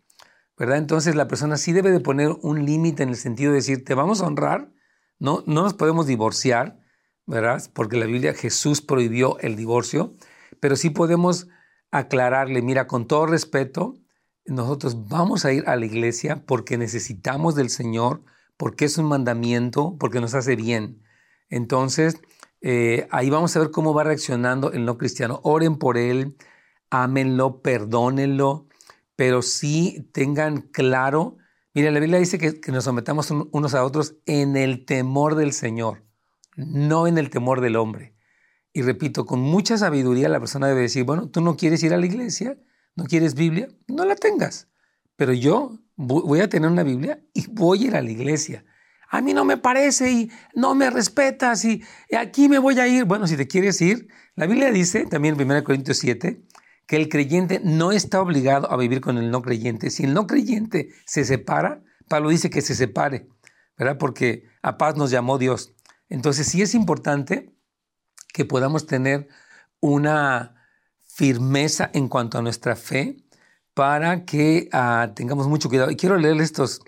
¿Verdad? 0.58 0.78
Entonces 0.78 1.14
la 1.14 1.28
persona 1.28 1.56
sí 1.56 1.72
debe 1.72 1.90
de 1.90 2.00
poner 2.00 2.30
un 2.42 2.64
límite 2.64 3.04
en 3.04 3.10
el 3.10 3.16
sentido 3.16 3.52
de 3.52 3.56
decir, 3.56 3.84
te 3.84 3.94
vamos 3.94 4.20
a 4.20 4.26
honrar, 4.26 4.72
no, 5.18 5.44
no 5.46 5.62
nos 5.62 5.74
podemos 5.74 6.06
divorciar, 6.06 6.80
¿verdad? 7.26 7.62
Porque 7.72 7.96
la 7.96 8.06
Biblia 8.06 8.34
Jesús 8.34 8.80
prohibió 8.80 9.38
el 9.38 9.54
divorcio, 9.54 10.14
pero 10.60 10.74
sí 10.76 10.90
podemos 10.90 11.48
aclararle, 11.90 12.62
mira, 12.62 12.86
con 12.86 13.06
todo 13.06 13.26
respeto, 13.26 13.94
nosotros 14.46 15.08
vamos 15.08 15.44
a 15.44 15.52
ir 15.52 15.68
a 15.68 15.76
la 15.76 15.86
iglesia 15.86 16.44
porque 16.46 16.78
necesitamos 16.78 17.54
del 17.54 17.70
Señor, 17.70 18.22
porque 18.56 18.86
es 18.86 18.98
un 18.98 19.06
mandamiento, 19.06 19.96
porque 20.00 20.20
nos 20.20 20.34
hace 20.34 20.56
bien. 20.56 21.02
Entonces, 21.50 22.20
eh, 22.60 23.06
ahí 23.10 23.30
vamos 23.30 23.54
a 23.54 23.60
ver 23.60 23.70
cómo 23.70 23.94
va 23.94 24.04
reaccionando 24.04 24.72
el 24.72 24.84
no 24.84 24.98
cristiano. 24.98 25.40
Oren 25.44 25.76
por 25.76 25.96
él, 25.98 26.36
ámenlo, 26.90 27.60
perdónenlo, 27.62 28.67
pero 29.18 29.42
sí 29.42 30.08
tengan 30.12 30.60
claro, 30.60 31.38
mire, 31.74 31.90
la 31.90 31.98
Biblia 31.98 32.20
dice 32.20 32.38
que, 32.38 32.60
que 32.60 32.70
nos 32.70 32.84
sometamos 32.84 33.32
unos 33.32 33.74
a 33.74 33.84
otros 33.84 34.14
en 34.26 34.56
el 34.56 34.84
temor 34.84 35.34
del 35.34 35.52
Señor, 35.52 36.04
no 36.54 37.08
en 37.08 37.18
el 37.18 37.28
temor 37.28 37.60
del 37.60 37.74
hombre. 37.74 38.14
Y 38.72 38.82
repito, 38.82 39.26
con 39.26 39.40
mucha 39.40 39.76
sabiduría 39.76 40.28
la 40.28 40.38
persona 40.38 40.68
debe 40.68 40.82
decir, 40.82 41.02
bueno, 41.02 41.30
tú 41.30 41.40
no 41.40 41.56
quieres 41.56 41.82
ir 41.82 41.94
a 41.94 41.96
la 41.96 42.06
iglesia, 42.06 42.60
no 42.94 43.06
quieres 43.06 43.34
Biblia, 43.34 43.66
no 43.88 44.04
la 44.04 44.14
tengas. 44.14 44.68
Pero 45.16 45.32
yo 45.32 45.80
voy 45.96 46.38
a 46.38 46.48
tener 46.48 46.70
una 46.70 46.84
Biblia 46.84 47.20
y 47.34 47.48
voy 47.48 47.82
a 47.82 47.86
ir 47.88 47.96
a 47.96 48.02
la 48.02 48.10
iglesia. 48.12 48.64
A 49.10 49.20
mí 49.20 49.34
no 49.34 49.44
me 49.44 49.56
parece 49.56 50.12
y 50.12 50.30
no 50.54 50.76
me 50.76 50.90
respetas 50.90 51.64
y, 51.64 51.82
aquí 52.16 52.48
me 52.48 52.60
voy 52.60 52.78
a 52.78 52.86
ir. 52.86 53.04
Bueno, 53.04 53.26
si 53.26 53.36
te 53.36 53.48
quieres 53.48 53.80
ir, 53.80 54.06
la 54.36 54.46
Biblia 54.46 54.70
dice 54.70 55.06
también 55.06 55.34
en 55.34 55.50
1 55.50 55.64
Corintios 55.64 55.98
7 55.98 56.44
que 56.88 56.96
el 56.96 57.10
creyente 57.10 57.60
no 57.62 57.92
está 57.92 58.20
obligado 58.20 58.72
a 58.72 58.76
vivir 58.78 59.02
con 59.02 59.18
el 59.18 59.30
no 59.30 59.42
creyente. 59.42 59.90
Si 59.90 60.04
el 60.04 60.14
no 60.14 60.26
creyente 60.26 60.88
se 61.04 61.26
separa, 61.26 61.84
Pablo 62.08 62.30
dice 62.30 62.48
que 62.48 62.62
se 62.62 62.74
separe, 62.74 63.28
¿verdad? 63.76 63.98
Porque 63.98 64.44
a 64.62 64.78
paz 64.78 64.96
nos 64.96 65.10
llamó 65.10 65.36
Dios. 65.36 65.74
Entonces 66.08 66.46
sí 66.46 66.62
es 66.62 66.74
importante 66.74 67.54
que 68.32 68.46
podamos 68.46 68.86
tener 68.86 69.28
una 69.80 70.54
firmeza 71.06 71.90
en 71.92 72.08
cuanto 72.08 72.38
a 72.38 72.42
nuestra 72.42 72.74
fe 72.74 73.18
para 73.74 74.24
que 74.24 74.70
ah, 74.72 75.12
tengamos 75.14 75.46
mucho 75.46 75.68
cuidado. 75.68 75.90
Y 75.90 75.96
quiero 75.96 76.16
leerles 76.16 76.46
estos, 76.46 76.80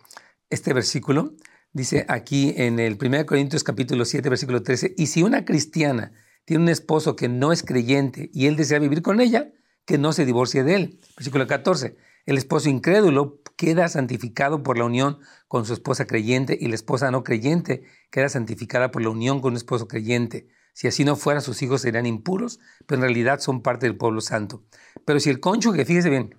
este 0.48 0.72
versículo. 0.72 1.34
Dice 1.74 2.06
aquí 2.08 2.54
en 2.56 2.78
el 2.78 2.96
1 2.98 3.26
Corintios 3.26 3.64
capítulo 3.64 4.06
7, 4.06 4.30
versículo 4.30 4.62
13, 4.62 4.94
y 4.96 5.08
si 5.08 5.22
una 5.22 5.44
cristiana 5.44 6.12
tiene 6.46 6.62
un 6.62 6.68
esposo 6.70 7.16
que 7.16 7.28
no 7.28 7.52
es 7.52 7.62
creyente 7.62 8.30
y 8.32 8.46
él 8.46 8.56
desea 8.56 8.78
vivir 8.78 9.02
con 9.02 9.20
ella, 9.20 9.52
que 9.84 9.98
no 9.98 10.12
se 10.12 10.24
divorcie 10.24 10.62
de 10.64 10.74
él. 10.74 11.00
Versículo 11.16 11.46
14, 11.46 11.96
el 12.26 12.38
esposo 12.38 12.68
incrédulo 12.68 13.40
queda 13.56 13.88
santificado 13.88 14.62
por 14.62 14.78
la 14.78 14.84
unión 14.84 15.18
con 15.48 15.64
su 15.64 15.72
esposa 15.72 16.06
creyente 16.06 16.56
y 16.60 16.68
la 16.68 16.74
esposa 16.74 17.10
no 17.10 17.24
creyente 17.24 17.82
queda 18.10 18.28
santificada 18.28 18.90
por 18.90 19.02
la 19.02 19.10
unión 19.10 19.40
con 19.40 19.52
un 19.52 19.56
esposo 19.56 19.88
creyente. 19.88 20.48
Si 20.72 20.86
así 20.86 21.04
no 21.04 21.16
fuera, 21.16 21.40
sus 21.40 21.60
hijos 21.62 21.82
serían 21.82 22.06
impuros, 22.06 22.60
pero 22.86 23.00
en 23.00 23.02
realidad 23.02 23.40
son 23.40 23.62
parte 23.62 23.86
del 23.86 23.96
pueblo 23.96 24.20
santo. 24.20 24.64
Pero 25.04 25.20
si 25.20 25.30
el 25.30 25.40
cónyuge, 25.40 25.84
fíjese 25.84 26.10
bien, 26.10 26.34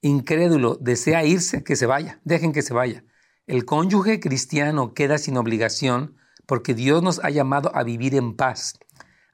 incrédulo 0.00 0.76
desea 0.80 1.24
irse, 1.24 1.64
que 1.64 1.76
se 1.76 1.86
vaya, 1.86 2.20
dejen 2.24 2.52
que 2.52 2.62
se 2.62 2.74
vaya. 2.74 3.04
El 3.46 3.64
cónyuge 3.64 4.20
cristiano 4.20 4.94
queda 4.94 5.18
sin 5.18 5.36
obligación 5.36 6.16
porque 6.46 6.74
Dios 6.74 7.02
nos 7.02 7.18
ha 7.24 7.30
llamado 7.30 7.74
a 7.74 7.82
vivir 7.82 8.14
en 8.14 8.36
paz. 8.36 8.78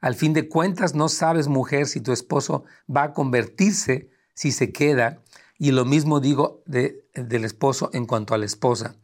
Al 0.00 0.14
fin 0.14 0.32
de 0.32 0.48
cuentas, 0.48 0.94
no 0.94 1.08
sabes, 1.08 1.48
mujer, 1.48 1.86
si 1.86 2.00
tu 2.00 2.12
esposo 2.12 2.64
va 2.94 3.04
a 3.04 3.12
convertirse 3.12 4.10
si 4.34 4.52
se 4.52 4.72
queda. 4.72 5.22
Y 5.58 5.72
lo 5.72 5.84
mismo 5.84 6.20
digo 6.20 6.62
del 6.66 7.44
esposo 7.44 7.90
en 7.92 8.06
cuanto 8.06 8.34
a 8.34 8.38
la 8.38 8.46
esposa. 8.46 8.94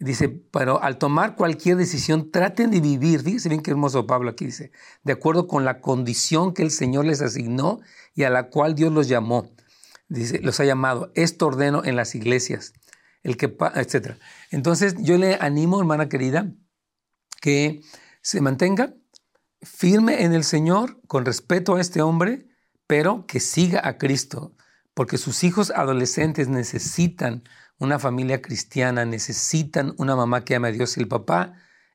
Dice, 0.00 0.28
pero 0.28 0.80
al 0.80 0.96
tomar 0.96 1.34
cualquier 1.34 1.76
decisión, 1.76 2.30
traten 2.30 2.70
de 2.70 2.80
vivir, 2.80 3.20
fíjese 3.22 3.48
bien 3.48 3.62
qué 3.62 3.72
hermoso 3.72 4.06
Pablo 4.06 4.30
aquí 4.30 4.46
dice, 4.46 4.70
de 5.02 5.12
acuerdo 5.12 5.48
con 5.48 5.64
la 5.64 5.80
condición 5.80 6.54
que 6.54 6.62
el 6.62 6.70
Señor 6.70 7.04
les 7.04 7.20
asignó 7.20 7.80
y 8.14 8.22
a 8.22 8.30
la 8.30 8.48
cual 8.48 8.76
Dios 8.76 8.92
los 8.92 9.08
llamó. 9.08 9.50
Dice, 10.08 10.38
los 10.40 10.60
ha 10.60 10.64
llamado. 10.64 11.10
Esto 11.16 11.48
ordeno 11.48 11.84
en 11.84 11.96
las 11.96 12.14
iglesias, 12.14 12.74
el 13.24 13.36
que, 13.36 13.56
etc. 13.74 14.12
Entonces, 14.52 14.94
yo 14.98 15.18
le 15.18 15.34
animo, 15.34 15.80
hermana 15.80 16.08
querida, 16.08 16.52
que 17.40 17.80
se 18.22 18.40
mantenga 18.40 18.94
firme 19.62 20.24
en 20.24 20.32
el 20.32 20.44
Señor, 20.44 21.00
con 21.06 21.24
respeto 21.24 21.76
a 21.76 21.80
este 21.80 22.02
hombre, 22.02 22.46
pero 22.86 23.26
que 23.26 23.40
siga 23.40 23.86
a 23.86 23.98
Cristo, 23.98 24.54
porque 24.94 25.18
sus 25.18 25.44
hijos 25.44 25.70
adolescentes 25.70 26.48
necesitan 26.48 27.44
una 27.78 27.98
familia 27.98 28.42
cristiana, 28.42 29.04
necesitan 29.04 29.94
una 29.98 30.16
mamá 30.16 30.44
que 30.44 30.56
ame 30.56 30.68
a 30.68 30.72
Dios 30.72 30.96
y 30.96 31.00
el 31.00 31.08
papá. 31.08 31.54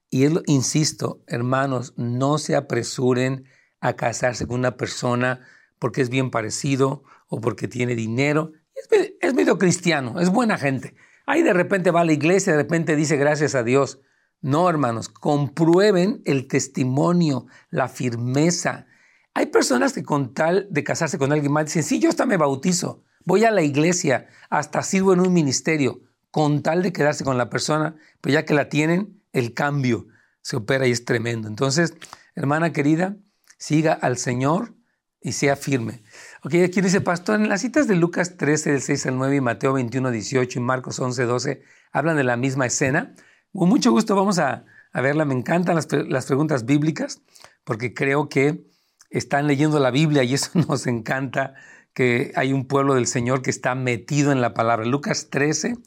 Y 0.10 0.24
él, 0.24 0.41
insisto, 0.46 1.24
hermanos, 1.27 1.93
no 1.98 2.38
se 2.38 2.55
apresuren 2.55 3.46
a 3.82 3.93
casarse 3.93 4.48
con 4.48 4.60
una 4.60 4.77
persona 4.77 5.41
porque 5.79 6.01
es 6.01 6.10
bien 6.10 6.32
parecido 6.32 7.03
o 7.27 7.41
porque 7.41 7.67
tiene 7.67 7.96
dinero. 7.96 8.53
Es, 8.74 9.15
es 9.20 9.34
medio 9.34 9.58
cristiano, 9.58 10.22
es 10.22 10.29
buena 10.29 10.58
gente. 10.58 10.96
Ahí 11.25 11.41
de 11.41 11.53
repente 11.53 11.91
va 11.91 12.01
a 12.01 12.05
la 12.05 12.13
iglesia, 12.13 12.53
de 12.53 12.60
repente 12.60 12.96
dice 12.96 13.17
gracias 13.17 13.55
a 13.55 13.63
Dios. 13.63 14.00
No, 14.44 14.70
hermanos, 14.70 15.10
comprueben 15.10 16.22
el 16.26 16.48
testimonio, 16.48 17.48
la 17.72 17.90
firmeza. 17.90 18.86
Hay 19.34 19.48
personas 19.48 19.94
que 19.94 20.04
con 20.04 20.36
tal 20.36 20.68
de 20.70 20.84
casarse 20.84 21.18
con 21.18 21.32
alguien 21.32 21.52
más 21.52 21.66
dicen, 21.66 21.82
sí, 21.82 21.98
yo 21.98 22.10
hasta 22.10 22.28
me 22.28 22.38
bautizo 22.38 23.04
voy 23.26 23.46
a 23.46 23.52
la 23.52 23.62
iglesia, 23.62 24.28
hasta 24.50 24.82
sirvo 24.82 25.14
en 25.14 25.20
un 25.20 25.34
ministerio, 25.34 26.02
con 26.32 26.64
tal 26.64 26.82
de 26.82 26.94
quedarse 26.94 27.24
con 27.24 27.38
la 27.38 27.50
persona, 27.50 27.96
pues 28.22 28.34
ya 28.34 28.46
que 28.46 28.54
la 28.54 28.70
tienen, 28.70 29.22
el 29.34 29.54
cambio 29.54 30.08
se 30.42 30.58
opera 30.58 30.88
y 30.88 30.92
es 30.92 31.06
tremendo. 31.06 31.48
Entonces, 31.48 31.96
hermana 32.36 32.74
querida, 32.74 33.18
siga 33.58 33.94
al 33.94 34.18
Señor 34.18 34.76
y 35.22 35.34
sea 35.34 35.56
firme. 35.56 36.04
Ok, 36.44 36.56
aquí 36.66 36.82
dice, 36.82 37.02
pastor, 37.02 37.40
en 37.40 37.50
las 37.50 37.62
citas 37.62 37.88
de 37.88 37.96
Lucas 37.96 38.36
13, 38.36 38.72
del 38.74 38.82
6 38.82 39.06
al 39.06 39.18
9, 39.18 39.38
y 39.38 39.42
Mateo 39.42 39.74
21, 39.74 40.12
18 40.12 40.60
y 40.60 40.62
Marcos 40.62 41.00
11, 41.00 41.24
12, 41.24 41.62
hablan 41.92 42.18
de 42.18 42.24
la 42.24 42.36
misma 42.36 42.66
escena. 42.66 43.16
Con 43.54 43.70
mucho 43.70 43.92
gusto 43.92 44.16
vamos 44.16 44.40
a, 44.40 44.66
verla. 44.94 45.26
Me 45.26 45.34
encantan 45.34 45.76
las, 45.76 45.88
las 45.92 46.26
preguntas 46.26 46.66
bíblicas 46.66 47.22
porque 47.64 47.94
creo 47.94 48.30
que 48.30 48.66
están 49.10 49.48
leyendo 49.48 49.80
la 49.80 49.92
Biblia 49.92 50.24
y 50.24 50.34
eso 50.34 50.50
nos 50.68 50.88
encanta 50.88 51.54
que 51.94 52.32
hay 52.36 52.54
un 52.54 52.68
pueblo 52.68 52.96
del 52.96 53.08
Señor 53.08 53.42
que 53.42 53.52
está 53.52 53.76
metido 53.76 54.32
en 54.32 54.42
la 54.42 54.54
palabra. 54.54 54.86
Lucas 54.86 55.30
13 55.30 55.78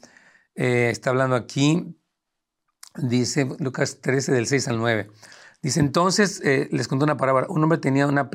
eh, 0.55 0.89
está 0.89 1.09
hablando 1.09 1.35
aquí, 1.35 1.97
dice 2.95 3.47
Lucas 3.59 3.99
13 4.01 4.31
del 4.31 4.47
6 4.47 4.69
al 4.69 4.77
9. 4.77 5.11
Dice 5.61 5.79
entonces, 5.81 6.41
eh, 6.45 6.69
les 6.71 6.87
contó 6.87 7.03
una 7.03 7.17
palabra, 7.17 7.47
un 7.49 7.61
hombre 7.63 7.79
tenía 7.79 8.07
una 8.07 8.29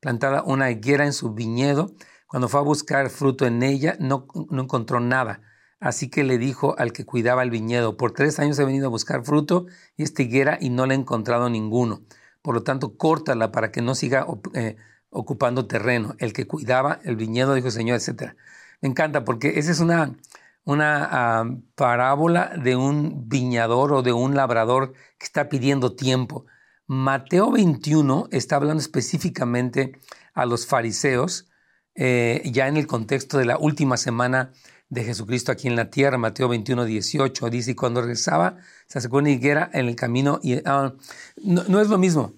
plantada 0.00 0.42
una 0.44 0.70
higuera 0.70 1.04
en 1.04 1.12
su 1.12 1.34
viñedo, 1.34 1.92
cuando 2.26 2.48
fue 2.48 2.60
a 2.60 2.62
buscar 2.62 3.10
fruto 3.10 3.46
en 3.46 3.62
ella 3.62 3.96
no, 3.98 4.28
no 4.50 4.62
encontró 4.62 5.00
nada. 5.00 5.42
Así 5.80 6.10
que 6.10 6.24
le 6.24 6.36
dijo 6.36 6.78
al 6.78 6.92
que 6.92 7.06
cuidaba 7.06 7.42
el 7.42 7.50
viñedo, 7.50 7.96
por 7.96 8.12
tres 8.12 8.38
años 8.38 8.58
he 8.58 8.64
venido 8.66 8.86
a 8.86 8.90
buscar 8.90 9.24
fruto 9.24 9.66
y 9.96 10.02
esta 10.02 10.22
higuera 10.22 10.58
y 10.60 10.68
no 10.68 10.84
le 10.86 10.94
he 10.94 10.98
encontrado 10.98 11.48
ninguno. 11.48 12.02
Por 12.42 12.54
lo 12.54 12.62
tanto, 12.62 12.96
córtala 12.98 13.50
para 13.50 13.72
que 13.72 13.80
no 13.80 13.94
siga 13.94 14.26
eh, 14.54 14.76
ocupando 15.08 15.66
terreno, 15.66 16.14
el 16.18 16.34
que 16.34 16.46
cuidaba 16.46 17.00
el 17.04 17.16
viñedo, 17.16 17.54
dijo 17.54 17.70
Señor, 17.70 17.98
etc. 17.98 18.34
Me 18.82 18.90
encanta 18.90 19.24
porque 19.24 19.58
esa 19.58 19.72
es 19.72 19.80
una, 19.80 20.16
una 20.64 21.08
ah, 21.10 21.44
parábola 21.74 22.52
de 22.62 22.76
un 22.76 23.28
viñador 23.28 23.92
o 23.94 24.02
de 24.02 24.12
un 24.12 24.34
labrador 24.34 24.92
que 25.18 25.24
está 25.24 25.48
pidiendo 25.48 25.96
tiempo. 25.96 26.46
Mateo 26.86 27.50
21 27.52 28.28
está 28.32 28.56
hablando 28.56 28.80
específicamente 28.80 29.98
a 30.34 30.44
los 30.44 30.66
fariseos, 30.66 31.48
eh, 31.94 32.42
ya 32.52 32.68
en 32.68 32.76
el 32.76 32.86
contexto 32.86 33.38
de 33.38 33.46
la 33.46 33.58
última 33.58 33.96
semana 33.96 34.52
de 34.90 35.04
Jesucristo 35.04 35.52
aquí 35.52 35.68
en 35.68 35.76
la 35.76 35.88
tierra, 35.88 36.18
Mateo 36.18 36.48
21, 36.48 36.84
18, 36.84 37.48
dice, 37.48 37.70
y 37.70 37.74
cuando 37.74 38.00
regresaba, 38.02 38.56
se 38.88 38.98
acercó 38.98 39.18
una 39.18 39.30
higuera 39.30 39.70
en 39.72 39.88
el 39.88 39.94
camino, 39.96 40.40
y 40.42 40.56
ah, 40.66 40.94
no, 41.42 41.80
es 41.80 41.88
lo 41.88 41.96
mismo, 41.96 42.34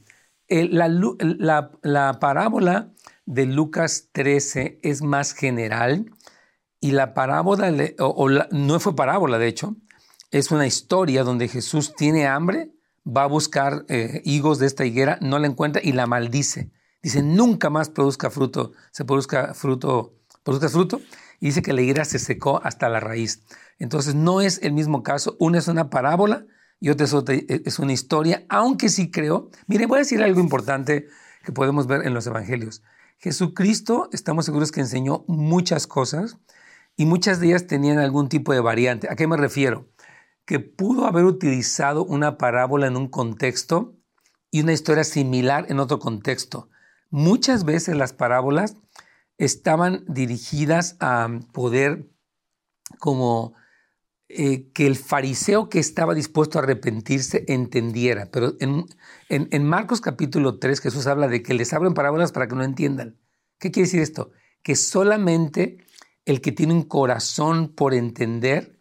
la, 0.49 2.19
parábola 2.21 2.93
de 3.25 3.47
Lucas 3.47 4.11
13 4.13 4.81
es 4.83 5.03
más 5.03 5.33
general 5.33 6.13
y 6.79 6.91
la 6.91 7.15
parábola, 7.15 7.73
o, 7.99 8.29
no 8.29 8.81
fue 8.81 8.95
parábola 8.95 9.39
de 9.39 9.49
hecho, 9.49 9.77
es 10.31 10.51
una 10.51 10.67
historia 10.67 11.25
donde 11.25 11.49
Jesús 11.49 11.95
tiene 11.97 12.27
hambre, 12.27 12.71
va 13.07 13.25
a 13.25 13.29
buscar 13.29 13.87
eh, 13.89 14.21
higos 14.25 14.59
de 14.59 14.67
esta 14.67 14.85
higuera, 14.85 15.19
no 15.23 15.39
la 15.39 15.47
encuentra 15.47 15.81
y 15.83 15.93
la 15.93 16.07
maldice. 16.07 16.71
Dice, 17.03 17.23
nunca 17.23 17.69
más 17.69 17.91
produzca 17.91 18.31
fruto, 18.31 18.73
se 18.93 19.05
produzca 19.05 19.55
fruto, 19.55 20.15
produzca 20.45 20.69
fruto. 20.69 21.01
Y 21.43 21.47
dice 21.47 21.61
que 21.61 21.73
la 21.73 21.83
higuera 21.83 22.05
se 22.05 22.21
secó 22.21 22.61
hasta 22.63 22.89
la 22.89 23.01
raíz. 23.01 23.43
Entonces 23.81 24.15
no 24.15 24.41
es 24.41 24.61
el 24.63 24.73
mismo 24.73 25.03
caso. 25.03 25.37
Una 25.41 25.59
es 25.59 25.67
una 25.67 25.91
parábola 25.91 26.47
y 26.79 26.89
otra 26.91 27.05
e, 27.35 27.63
es 27.65 27.81
una 27.81 27.93
historia, 27.93 28.47
aunque 28.49 28.89
sí 28.89 29.11
creo. 29.11 29.51
Miren, 29.67 29.89
voy 29.89 29.97
a 29.97 29.99
decir 30.03 30.23
algo 30.23 30.39
importante 30.39 31.09
que 31.45 31.51
podemos 31.51 31.89
ver 31.89 32.07
en 32.07 32.15
los 32.15 32.29
evangelios. 32.29 32.85
Jesucristo, 33.19 34.09
estamos 34.13 34.45
seguros 34.45 34.71
que 34.71 34.83
enseñó 34.83 35.25
muchas 35.27 35.89
cosas 35.89 36.39
y 36.97 37.07
muchas 37.07 37.41
de 37.41 37.49
ellas 37.49 37.67
tenían 37.67 37.99
algún 37.99 38.29
tipo 38.29 38.53
de 38.53 38.61
variante. 38.61 39.09
¿A 39.11 39.17
qué 39.17 39.27
me 39.27 39.37
refiero? 39.37 39.89
Que 40.45 40.61
pudo 40.61 41.07
haber 41.07 41.25
utilizado 41.25 42.05
una 42.05 42.39
parábola 42.39 42.87
en 42.87 42.97
un 42.97 43.09
contexto 43.09 43.97
y 44.53 44.61
una 44.61 44.75
historia 44.75 45.03
similar 45.03 45.67
en 45.71 45.81
otro 45.81 45.99
contexto. 45.99 46.69
Muchas 47.11 47.65
veces 47.65 47.97
las 47.97 48.13
parábolas 48.13 48.77
estaban 49.43 50.05
dirigidas 50.07 50.97
a 51.01 51.29
poder 51.53 52.09
como 53.01 53.55
eh, 54.29 54.71
que 54.73 54.87
el 54.87 54.95
fariseo 54.95 55.69
que 55.69 55.81
estaba 55.81 56.15
dispuesto 56.15 56.59
a 56.59 56.63
arrepentirse 56.63 57.45
entendiera. 57.49 58.31
Pero 58.31 58.55
en, 58.61 58.87
en, 59.29 59.65
Marcos 59.65 60.01
capítulo 60.01 60.61
3 60.61 60.81
Jesús 60.81 61.09
habla 61.09 61.27
de 61.27 61.43
que 61.43 61.55
les 61.55 61.73
abren 61.73 61.93
parábolas 61.93 62.31
para 62.31 62.47
que 62.47 62.55
no 62.55 62.63
entiendan. 62.63 63.19
¿Qué 63.59 63.73
quiere 63.73 63.89
decir 63.89 64.01
esto? 64.01 64.31
Que 64.63 64.77
solamente 64.77 65.79
el 66.25 66.41
que 66.41 66.53
tiene 66.53 66.73
un 66.73 66.85
corazón 66.85 67.75
por 67.75 67.95
entender 67.95 68.81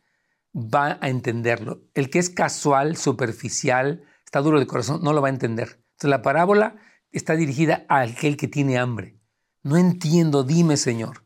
va 0.55 0.99
a 1.01 1.09
entenderlo. 1.09 1.81
El 1.95 2.11
que 2.11 2.19
es 2.19 2.29
casual, 2.29 2.97
superficial, 2.97 4.03
está 4.25 4.41
duro 4.41 4.59
de 4.59 4.67
corazón, 4.67 5.01
no 5.01 5.11
lo 5.11 5.23
va 5.23 5.29
a 5.29 5.31
entender. 5.31 5.81
Entonces 5.93 6.09
la 6.11 6.21
parábola 6.21 6.75
está 7.09 7.35
dirigida 7.35 7.83
a 7.89 8.01
aquel 8.01 8.37
que 8.37 8.47
tiene 8.47 8.77
hambre. 8.77 9.20
No 9.63 9.77
entiendo, 9.77 10.43
dime 10.43 10.77
Señor. 10.77 11.23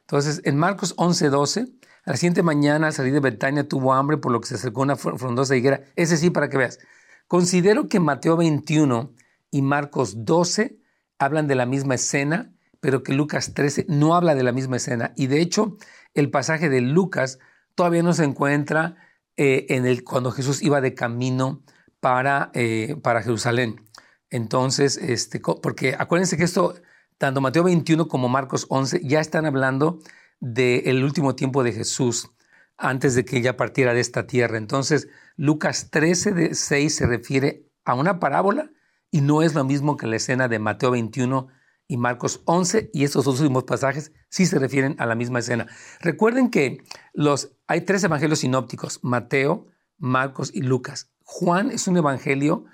Entonces 0.00 0.40
en 0.44 0.56
Marcos 0.56 0.94
11, 0.96 1.28
12 1.28 1.78
la 2.08 2.16
siguiente 2.16 2.42
mañana, 2.42 2.86
al 2.86 2.94
salir 2.94 3.12
de 3.12 3.20
Betania, 3.20 3.68
tuvo 3.68 3.92
hambre, 3.92 4.16
por 4.16 4.32
lo 4.32 4.40
que 4.40 4.46
se 4.46 4.54
acercó 4.54 4.80
a 4.80 4.84
una 4.84 4.96
frondosa 4.96 5.54
higuera. 5.54 5.82
Ese 5.94 6.16
sí, 6.16 6.30
para 6.30 6.48
que 6.48 6.56
veas. 6.56 6.78
Considero 7.26 7.86
que 7.90 8.00
Mateo 8.00 8.38
21 8.38 9.12
y 9.50 9.60
Marcos 9.60 10.24
12 10.24 10.78
hablan 11.18 11.48
de 11.48 11.54
la 11.54 11.66
misma 11.66 11.96
escena, 11.96 12.54
pero 12.80 13.02
que 13.02 13.12
Lucas 13.12 13.52
13 13.52 13.84
no 13.90 14.14
habla 14.14 14.34
de 14.34 14.42
la 14.42 14.52
misma 14.52 14.76
escena. 14.76 15.12
Y 15.16 15.26
de 15.26 15.42
hecho, 15.42 15.76
el 16.14 16.30
pasaje 16.30 16.70
de 16.70 16.80
Lucas 16.80 17.40
todavía 17.74 18.02
no 18.02 18.14
se 18.14 18.24
encuentra 18.24 18.96
eh, 19.36 19.66
en 19.68 19.84
el, 19.84 20.02
cuando 20.02 20.30
Jesús 20.30 20.62
iba 20.62 20.80
de 20.80 20.94
camino 20.94 21.62
para, 22.00 22.50
eh, 22.54 22.96
para 23.02 23.22
Jerusalén. 23.22 23.86
Entonces, 24.30 24.96
este, 24.96 25.40
porque 25.40 25.94
acuérdense 25.98 26.38
que 26.38 26.44
esto, 26.44 26.74
tanto 27.18 27.40
Mateo 27.40 27.64
21 27.64 28.08
como 28.08 28.28
Marcos 28.28 28.66
11 28.68 29.00
ya 29.04 29.20
están 29.20 29.44
hablando 29.44 29.98
del 30.40 31.04
último 31.04 31.34
tiempo 31.34 31.64
de 31.64 31.72
Jesús, 31.72 32.30
antes 32.76 33.14
de 33.14 33.24
que 33.24 33.38
ella 33.38 33.56
partiera 33.56 33.92
de 33.92 34.00
esta 34.00 34.26
tierra. 34.26 34.56
Entonces, 34.56 35.08
Lucas 35.36 35.90
13, 35.90 36.32
de 36.32 36.54
6 36.54 36.94
se 36.94 37.06
refiere 37.06 37.66
a 37.84 37.94
una 37.94 38.20
parábola 38.20 38.70
y 39.10 39.20
no 39.20 39.42
es 39.42 39.54
lo 39.54 39.64
mismo 39.64 39.96
que 39.96 40.06
la 40.06 40.16
escena 40.16 40.48
de 40.48 40.58
Mateo 40.58 40.92
21 40.92 41.48
y 41.88 41.96
Marcos 41.96 42.42
11, 42.44 42.90
y 42.92 43.04
estos 43.04 43.24
dos 43.24 43.40
últimos 43.40 43.64
pasajes 43.64 44.12
sí 44.28 44.44
se 44.44 44.58
refieren 44.58 44.94
a 44.98 45.06
la 45.06 45.14
misma 45.14 45.38
escena. 45.38 45.66
Recuerden 46.00 46.50
que 46.50 46.84
los, 47.14 47.56
hay 47.66 47.80
tres 47.80 48.04
evangelios 48.04 48.40
sinópticos, 48.40 49.00
Mateo, 49.02 49.66
Marcos 49.96 50.50
y 50.54 50.60
Lucas. 50.60 51.10
Juan 51.24 51.70
es 51.70 51.88
un 51.88 51.96
evangelio 51.96 52.66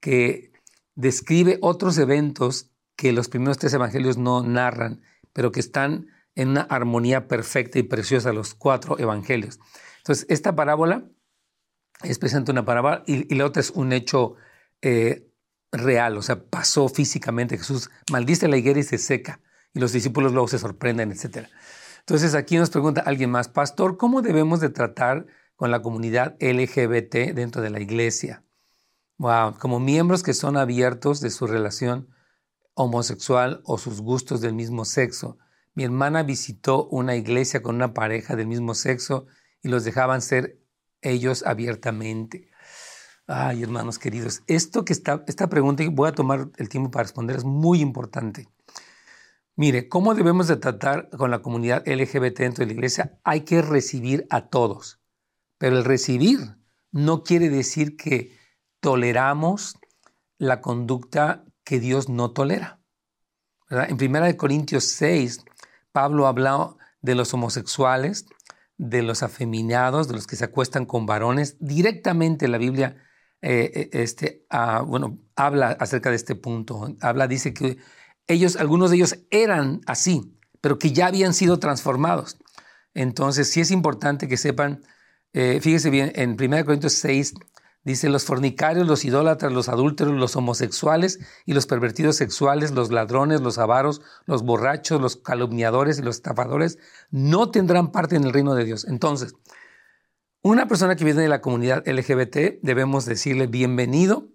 que 0.00 0.52
describe 0.94 1.58
otros 1.60 1.98
eventos 1.98 2.71
que 2.96 3.12
los 3.12 3.28
primeros 3.28 3.58
tres 3.58 3.72
evangelios 3.74 4.16
no 4.16 4.42
narran, 4.42 5.02
pero 5.32 5.52
que 5.52 5.60
están 5.60 6.08
en 6.34 6.48
una 6.48 6.62
armonía 6.62 7.28
perfecta 7.28 7.78
y 7.78 7.82
preciosa 7.82 8.32
los 8.32 8.54
cuatro 8.54 8.98
evangelios. 8.98 9.58
Entonces, 9.98 10.26
esta 10.28 10.54
parábola 10.54 11.04
es 12.02 12.18
presente 12.18 12.50
una 12.50 12.64
parábola 12.64 13.02
y, 13.06 13.34
la 13.34 13.46
otra 13.46 13.60
es 13.60 13.70
un 13.70 13.92
hecho 13.92 14.34
eh, 14.80 15.28
real, 15.70 16.16
o 16.16 16.22
sea, 16.22 16.44
pasó 16.44 16.88
físicamente. 16.88 17.58
Jesús 17.58 17.90
maldice 18.10 18.48
la 18.48 18.56
higuera 18.56 18.80
y 18.80 18.84
se 18.84 18.98
seca, 18.98 19.40
y 19.74 19.80
los 19.80 19.92
discípulos 19.92 20.32
luego 20.32 20.48
se 20.48 20.58
sorprenden, 20.58 21.12
etc. 21.12 21.48
Entonces, 22.00 22.34
aquí 22.34 22.56
nos 22.56 22.70
pregunta 22.70 23.02
alguien 23.02 23.30
más, 23.30 23.48
Pastor, 23.48 23.96
¿cómo 23.96 24.22
debemos 24.22 24.60
de 24.60 24.70
tratar 24.70 25.26
con 25.62 25.70
la 25.70 25.80
comunidad 25.80 26.34
LGBT 26.40 27.34
dentro 27.34 27.62
de 27.62 27.70
la 27.70 27.78
iglesia. 27.78 28.42
Wow, 29.18 29.58
como 29.60 29.78
miembros 29.78 30.24
que 30.24 30.34
son 30.34 30.56
abiertos 30.56 31.20
de 31.20 31.30
su 31.30 31.46
relación 31.46 32.08
homosexual 32.74 33.60
o 33.64 33.78
sus 33.78 34.00
gustos 34.00 34.40
del 34.40 34.54
mismo 34.54 34.84
sexo. 34.84 35.38
Mi 35.74 35.84
hermana 35.84 36.22
visitó 36.22 36.86
una 36.88 37.16
iglesia 37.16 37.62
con 37.62 37.74
una 37.74 37.94
pareja 37.94 38.36
del 38.36 38.46
mismo 38.46 38.74
sexo 38.74 39.26
y 39.62 39.68
los 39.68 39.84
dejaban 39.84 40.22
ser 40.22 40.60
ellos 41.00 41.44
abiertamente. 41.44 42.50
Ay, 43.26 43.62
hermanos 43.62 43.98
queridos, 43.98 44.42
esto 44.46 44.84
que 44.84 44.92
está, 44.92 45.24
esta 45.26 45.48
pregunta, 45.48 45.84
voy 45.90 46.08
a 46.08 46.12
tomar 46.12 46.50
el 46.56 46.68
tiempo 46.68 46.90
para 46.90 47.04
responder, 47.04 47.36
es 47.36 47.44
muy 47.44 47.80
importante. 47.80 48.48
Mire, 49.54 49.88
¿cómo 49.88 50.14
debemos 50.14 50.48
de 50.48 50.56
tratar 50.56 51.10
con 51.10 51.30
la 51.30 51.42
comunidad 51.42 51.86
LGBT 51.86 52.38
dentro 52.38 52.62
de 52.62 52.66
la 52.66 52.72
iglesia? 52.72 53.18
Hay 53.22 53.42
que 53.42 53.62
recibir 53.62 54.26
a 54.30 54.48
todos, 54.48 55.00
pero 55.58 55.76
el 55.76 55.84
recibir 55.84 56.38
no 56.90 57.22
quiere 57.22 57.48
decir 57.48 57.96
que 57.96 58.36
toleramos 58.80 59.78
la 60.38 60.60
conducta 60.60 61.44
que 61.64 61.80
Dios 61.80 62.08
no 62.08 62.32
tolera. 62.32 62.80
En 63.70 63.94
1 63.94 64.36
Corintios 64.36 64.84
6, 64.84 65.44
Pablo 65.92 66.26
habla 66.26 66.76
de 67.00 67.14
los 67.14 67.32
homosexuales, 67.34 68.26
de 68.76 69.02
los 69.02 69.22
afeminados, 69.22 70.08
de 70.08 70.14
los 70.14 70.26
que 70.26 70.36
se 70.36 70.44
acuestan 70.44 70.86
con 70.86 71.06
varones. 71.06 71.56
Directamente 71.60 72.48
la 72.48 72.58
Biblia 72.58 72.96
eh, 73.42 73.72
eh, 73.74 73.90
este, 73.92 74.46
ah, 74.50 74.82
bueno, 74.86 75.18
habla 75.34 75.70
acerca 75.72 76.10
de 76.10 76.16
este 76.16 76.36
punto. 76.36 76.96
Habla, 77.00 77.26
dice 77.26 77.52
que 77.52 77.78
ellos, 78.28 78.56
algunos 78.56 78.90
de 78.90 78.96
ellos 78.96 79.18
eran 79.30 79.80
así, 79.86 80.38
pero 80.60 80.78
que 80.78 80.92
ya 80.92 81.06
habían 81.06 81.34
sido 81.34 81.58
transformados. 81.58 82.38
Entonces, 82.94 83.50
sí 83.50 83.60
es 83.60 83.72
importante 83.72 84.28
que 84.28 84.36
sepan, 84.36 84.82
eh, 85.32 85.60
fíjese 85.60 85.90
bien, 85.90 86.12
en 86.14 86.36
1 86.40 86.64
Corintios 86.64 86.92
6, 86.94 87.34
Dice 87.84 88.08
los 88.08 88.24
fornicarios, 88.24 88.86
los 88.86 89.04
idólatras, 89.04 89.52
los 89.52 89.68
adúlteros, 89.68 90.14
los 90.14 90.36
homosexuales 90.36 91.18
y 91.46 91.52
los 91.52 91.66
pervertidos 91.66 92.14
sexuales, 92.14 92.70
los 92.70 92.92
ladrones, 92.92 93.40
los 93.40 93.58
avaros, 93.58 94.02
los 94.24 94.44
borrachos, 94.44 95.00
los 95.00 95.16
calumniadores 95.16 95.98
y 95.98 96.02
los 96.02 96.16
estafadores 96.16 96.78
no 97.10 97.50
tendrán 97.50 97.90
parte 97.90 98.14
en 98.14 98.22
el 98.22 98.32
reino 98.32 98.54
de 98.54 98.64
Dios. 98.64 98.84
Entonces, 98.84 99.34
una 100.42 100.68
persona 100.68 100.94
que 100.94 101.04
viene 101.04 101.22
de 101.22 101.28
la 101.28 101.40
comunidad 101.40 101.86
LGBT 101.86 102.62
debemos 102.62 103.04
decirle 103.04 103.48
bienvenido, 103.48 104.28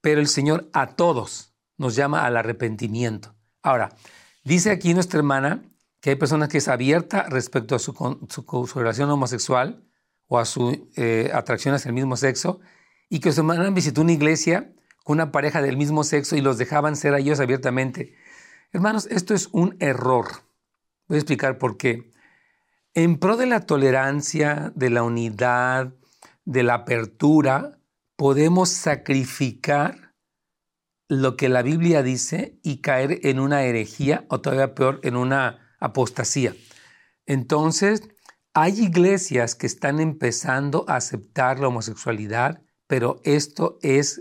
pero 0.00 0.20
el 0.20 0.28
Señor 0.28 0.68
a 0.72 0.96
todos 0.96 1.54
nos 1.76 1.94
llama 1.94 2.26
al 2.26 2.36
arrepentimiento. 2.36 3.36
Ahora, 3.62 3.94
dice 4.42 4.70
aquí 4.70 4.94
nuestra 4.94 5.18
hermana 5.18 5.62
que 6.00 6.10
hay 6.10 6.16
personas 6.16 6.48
que 6.48 6.58
es 6.58 6.66
abierta 6.66 7.22
respecto 7.28 7.76
a 7.76 7.78
su, 7.78 7.92
relación 8.74 9.10
homosexual 9.10 9.84
o 10.26 10.40
a 10.40 10.44
su 10.44 10.88
eh, 10.96 11.30
atracción 11.32 11.74
hacia 11.74 11.88
el 11.88 11.94
mismo 11.94 12.16
sexo 12.16 12.60
y 13.10 13.20
que 13.20 13.32
su 13.32 13.40
hermana 13.40 13.68
visitó 13.70 14.00
una 14.00 14.12
iglesia 14.12 14.72
con 15.04 15.16
una 15.16 15.32
pareja 15.32 15.60
del 15.60 15.76
mismo 15.76 16.04
sexo 16.04 16.36
y 16.36 16.40
los 16.40 16.56
dejaban 16.56 16.96
ser 16.96 17.12
a 17.12 17.18
ellos 17.18 17.40
abiertamente. 17.40 18.14
Hermanos, 18.72 19.08
esto 19.10 19.34
es 19.34 19.48
un 19.52 19.76
error. 19.80 20.26
Voy 21.08 21.16
a 21.16 21.18
explicar 21.20 21.58
por 21.58 21.76
qué. 21.76 22.12
En 22.94 23.18
pro 23.18 23.36
de 23.36 23.46
la 23.46 23.66
tolerancia, 23.66 24.72
de 24.76 24.90
la 24.90 25.02
unidad, 25.02 25.92
de 26.44 26.62
la 26.62 26.74
apertura, 26.74 27.78
podemos 28.16 28.68
sacrificar 28.68 30.14
lo 31.08 31.36
que 31.36 31.48
la 31.48 31.62
Biblia 31.62 32.04
dice 32.04 32.60
y 32.62 32.80
caer 32.80 33.26
en 33.26 33.40
una 33.40 33.64
herejía 33.64 34.24
o 34.28 34.40
todavía 34.40 34.76
peor, 34.76 35.00
en 35.02 35.16
una 35.16 35.74
apostasía. 35.80 36.54
Entonces, 37.26 38.02
hay 38.54 38.80
iglesias 38.80 39.56
que 39.56 39.66
están 39.66 39.98
empezando 39.98 40.84
a 40.88 40.96
aceptar 40.96 41.58
la 41.58 41.68
homosexualidad, 41.68 42.62
pero 42.90 43.20
esto 43.22 43.78
es 43.82 44.20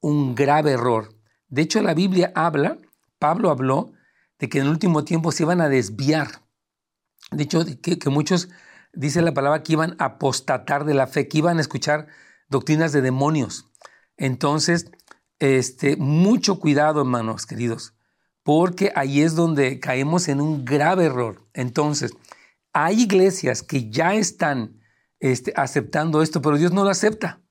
un 0.00 0.34
grave 0.34 0.72
error. 0.72 1.14
De 1.46 1.62
hecho, 1.62 1.80
la 1.82 1.94
Biblia 1.94 2.32
habla, 2.34 2.76
Pablo 3.20 3.48
habló, 3.48 3.92
de 4.40 4.48
que 4.48 4.58
en 4.58 4.64
el 4.64 4.72
último 4.72 5.04
tiempo 5.04 5.30
se 5.30 5.44
iban 5.44 5.60
a 5.60 5.68
desviar. 5.68 6.42
De 7.30 7.44
hecho, 7.44 7.64
que, 7.80 7.96
muchos, 8.10 8.48
dice 8.92 9.22
la 9.22 9.34
palabra, 9.34 9.62
que 9.62 9.74
iban 9.74 9.94
a 10.00 10.06
apostatar 10.06 10.84
de 10.84 10.94
la 10.94 11.06
fe, 11.06 11.28
que 11.28 11.38
iban 11.38 11.58
a 11.58 11.60
escuchar 11.60 12.08
doctrinas 12.48 12.90
de 12.90 13.02
demonios. 13.02 13.70
Entonces, 14.16 14.90
este, 15.38 15.96
mucho 15.96 16.58
cuidado, 16.58 17.02
hermanos 17.02 17.46
queridos, 17.46 17.94
porque 18.42 18.90
ahí 18.96 19.22
es 19.22 19.36
donde 19.36 19.78
caemos 19.78 20.26
en 20.26 20.40
un 20.40 20.64
grave 20.64 21.04
error. 21.04 21.46
Entonces, 21.54 22.14
hay 22.72 23.02
iglesias 23.02 23.62
que 23.62 23.90
ya 23.90 24.16
están 24.16 24.80
este, 25.20 25.52
aceptando 25.54 26.20
esto, 26.20 26.42
pero 26.42 26.58
Dios 26.58 26.72
no 26.72 26.82
lo 26.82 26.90
acepta 26.90 27.42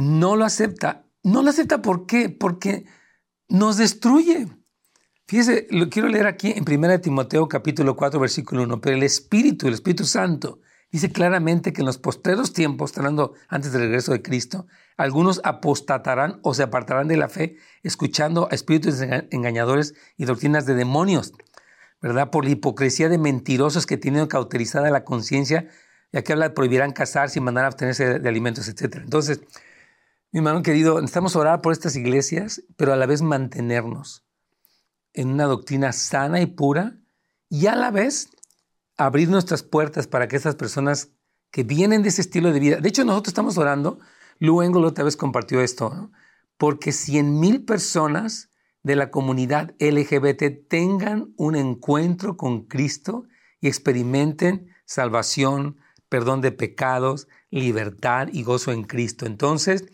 no 0.00 0.36
lo 0.36 0.44
acepta. 0.44 1.06
No 1.22 1.42
lo 1.42 1.50
acepta 1.50 1.82
¿por 1.82 2.06
qué? 2.06 2.28
Porque 2.28 2.84
nos 3.48 3.76
destruye. 3.76 4.48
Fíjese, 5.26 5.66
lo 5.70 5.88
quiero 5.88 6.08
leer 6.08 6.26
aquí 6.26 6.54
en 6.56 6.64
1 6.68 7.00
Timoteo 7.00 7.48
capítulo 7.48 7.96
4 7.96 8.20
versículo 8.20 8.62
1, 8.62 8.80
pero 8.80 8.96
el 8.96 9.02
Espíritu, 9.02 9.66
el 9.66 9.74
Espíritu 9.74 10.04
Santo, 10.04 10.60
dice 10.92 11.10
claramente 11.10 11.72
que 11.72 11.80
en 11.80 11.86
los 11.86 11.98
postreros 11.98 12.52
tiempos, 12.52 12.96
hablando 12.96 13.34
antes 13.48 13.72
del 13.72 13.82
regreso 13.82 14.12
de 14.12 14.22
Cristo, 14.22 14.68
algunos 14.96 15.40
apostatarán 15.42 16.38
o 16.42 16.54
se 16.54 16.62
apartarán 16.62 17.08
de 17.08 17.16
la 17.16 17.28
fe 17.28 17.56
escuchando 17.82 18.48
a 18.50 18.54
espíritus 18.54 19.00
engañadores 19.30 19.94
y 20.16 20.26
doctrinas 20.26 20.64
de 20.64 20.74
demonios, 20.74 21.32
¿verdad? 22.00 22.30
Por 22.30 22.44
la 22.44 22.52
hipocresía 22.52 23.08
de 23.08 23.18
mentirosos 23.18 23.84
que 23.84 23.96
tienen 23.96 24.28
cauterizada 24.28 24.90
la 24.90 25.04
conciencia, 25.04 25.68
ya 26.12 26.22
que 26.22 26.32
habla 26.32 26.54
prohibirán 26.54 26.92
casarse 26.92 27.40
y 27.40 27.42
mandar 27.42 27.64
a 27.64 27.66
abstenerse 27.66 28.20
de 28.20 28.28
alimentos, 28.28 28.68
etc. 28.68 28.98
Entonces, 29.02 29.40
mi 30.32 30.38
hermano 30.38 30.62
querido, 30.62 31.00
necesitamos 31.00 31.36
orar 31.36 31.62
por 31.62 31.72
estas 31.72 31.96
iglesias, 31.96 32.62
pero 32.76 32.92
a 32.92 32.96
la 32.96 33.06
vez 33.06 33.22
mantenernos 33.22 34.24
en 35.14 35.30
una 35.30 35.44
doctrina 35.44 35.92
sana 35.92 36.40
y 36.40 36.46
pura 36.46 36.98
y 37.48 37.66
a 37.66 37.76
la 37.76 37.90
vez 37.90 38.28
abrir 38.96 39.28
nuestras 39.28 39.62
puertas 39.62 40.06
para 40.06 40.28
que 40.28 40.36
estas 40.36 40.56
personas 40.56 41.10
que 41.50 41.62
vienen 41.62 42.02
de 42.02 42.10
ese 42.10 42.20
estilo 42.20 42.52
de 42.52 42.60
vida, 42.60 42.76
de 42.76 42.88
hecho 42.88 43.04
nosotros 43.04 43.30
estamos 43.30 43.56
orando, 43.56 43.98
Lou 44.38 44.62
Engel 44.62 44.84
otra 44.84 45.04
vez 45.04 45.16
compartió 45.16 45.60
esto, 45.60 46.10
porque 46.58 46.92
100 46.92 47.38
mil 47.40 47.64
personas 47.64 48.50
de 48.82 48.96
la 48.96 49.10
comunidad 49.10 49.74
LGBT 49.80 50.68
tengan 50.68 51.32
un 51.36 51.56
encuentro 51.56 52.36
con 52.36 52.66
Cristo 52.66 53.24
y 53.60 53.68
experimenten 53.68 54.68
salvación, 54.84 55.78
perdón 56.08 56.40
de 56.40 56.52
pecados, 56.52 57.26
libertad 57.50 58.28
y 58.32 58.42
gozo 58.42 58.72
en 58.72 58.84
Cristo. 58.84 59.26
Entonces, 59.26 59.86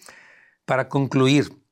para 0.65 0.89
concluir, 0.89 1.63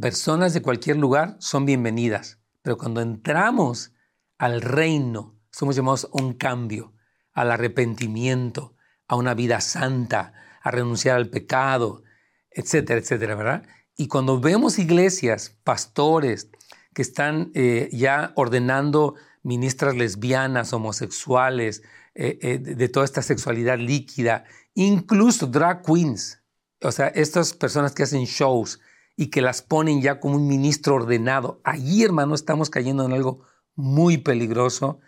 personas 0.00 0.52
de 0.54 0.62
cualquier 0.62 0.96
lugar 0.96 1.36
son 1.40 1.64
bienvenidas, 1.64 2.38
pero 2.62 2.76
cuando 2.76 3.00
entramos 3.00 3.92
al 4.36 4.60
reino, 4.60 5.38
somos 5.50 5.76
llamados 5.76 6.04
a 6.04 6.22
un 6.22 6.34
cambio, 6.34 6.92
al 7.32 7.50
arrepentimiento, 7.50 8.74
a 9.06 9.16
una 9.16 9.34
vida 9.34 9.60
santa, 9.60 10.34
a 10.62 10.70
renunciar 10.70 11.16
al 11.16 11.30
pecado, 11.30 12.02
etcétera, 12.50 13.00
etcétera, 13.00 13.34
¿verdad? 13.34 13.66
Y 13.96 14.08
cuando 14.08 14.40
vemos 14.40 14.78
iglesias, 14.78 15.56
pastores 15.64 16.50
que 16.94 17.02
están 17.02 17.50
eh, 17.54 17.88
ya 17.92 18.32
ordenando 18.36 19.14
ministras 19.42 19.96
lesbianas, 19.96 20.72
homosexuales, 20.72 21.82
eh, 22.14 22.38
eh, 22.42 22.58
de 22.58 22.88
toda 22.88 23.04
esta 23.04 23.22
sexualidad 23.22 23.78
líquida, 23.78 24.44
incluso 24.74 25.46
drag 25.46 25.82
queens, 25.82 26.42
o 26.82 26.92
sea, 26.92 27.08
estas 27.08 27.52
personas 27.52 27.92
que 27.92 28.04
hacen 28.04 28.24
shows 28.24 28.80
y 29.16 29.28
que 29.28 29.40
las 29.40 29.62
ponen 29.62 30.00
ya 30.00 30.20
como 30.20 30.36
un 30.36 30.46
ministro 30.46 30.94
ordenado, 30.94 31.60
allí, 31.64 32.04
hermano, 32.04 32.34
estamos 32.34 32.70
cayendo 32.70 33.04
en 33.04 33.12
algo 33.12 33.44
muy 33.74 34.18
peligroso, 34.18 35.00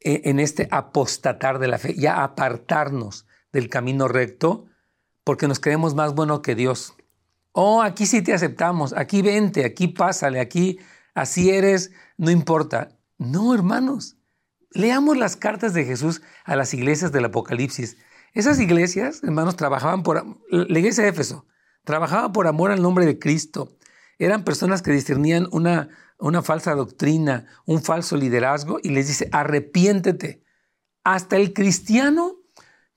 e, 0.00 0.22
en 0.24 0.38
este 0.38 0.68
apostatar 0.70 1.58
de 1.58 1.68
la 1.68 1.78
fe, 1.78 1.94
ya 1.94 2.22
apartarnos 2.22 3.26
del 3.52 3.68
camino 3.68 4.08
recto, 4.08 4.66
porque 5.24 5.48
nos 5.48 5.60
creemos 5.60 5.94
más 5.94 6.14
bueno 6.14 6.42
que 6.42 6.54
Dios. 6.54 6.94
Oh, 7.52 7.80
aquí 7.80 8.04
sí 8.04 8.20
te 8.22 8.34
aceptamos, 8.34 8.92
aquí 8.92 9.22
vente, 9.22 9.64
aquí 9.64 9.88
pásale, 9.88 10.40
aquí 10.40 10.78
así 11.14 11.50
eres, 11.50 11.90
no 12.18 12.30
importa. 12.30 12.90
No, 13.18 13.54
hermanos, 13.54 14.16
leamos 14.70 15.16
las 15.16 15.36
cartas 15.36 15.72
de 15.72 15.84
Jesús 15.84 16.20
a 16.44 16.54
las 16.54 16.74
iglesias 16.74 17.12
del 17.12 17.24
Apocalipsis 17.24 17.96
esas 18.36 18.60
iglesias, 18.60 19.22
hermanos, 19.22 19.56
trabajaban 19.56 20.02
por, 20.02 20.22
la 20.50 20.78
iglesia 20.78 21.02
de 21.02 21.08
Éfeso, 21.08 21.46
trabajaba 21.84 22.32
por 22.32 22.46
amor 22.46 22.70
al 22.70 22.82
nombre 22.82 23.06
de 23.06 23.18
Cristo. 23.18 23.78
Eran 24.18 24.44
personas 24.44 24.82
que 24.82 24.90
discernían 24.92 25.48
una, 25.52 25.88
una 26.18 26.42
falsa 26.42 26.74
doctrina, 26.74 27.46
un 27.64 27.82
falso 27.82 28.14
liderazgo 28.14 28.78
y 28.82 28.90
les 28.90 29.08
dice, 29.08 29.30
arrepiéntete. 29.32 30.44
Hasta 31.02 31.36
el 31.36 31.54
cristiano, 31.54 32.36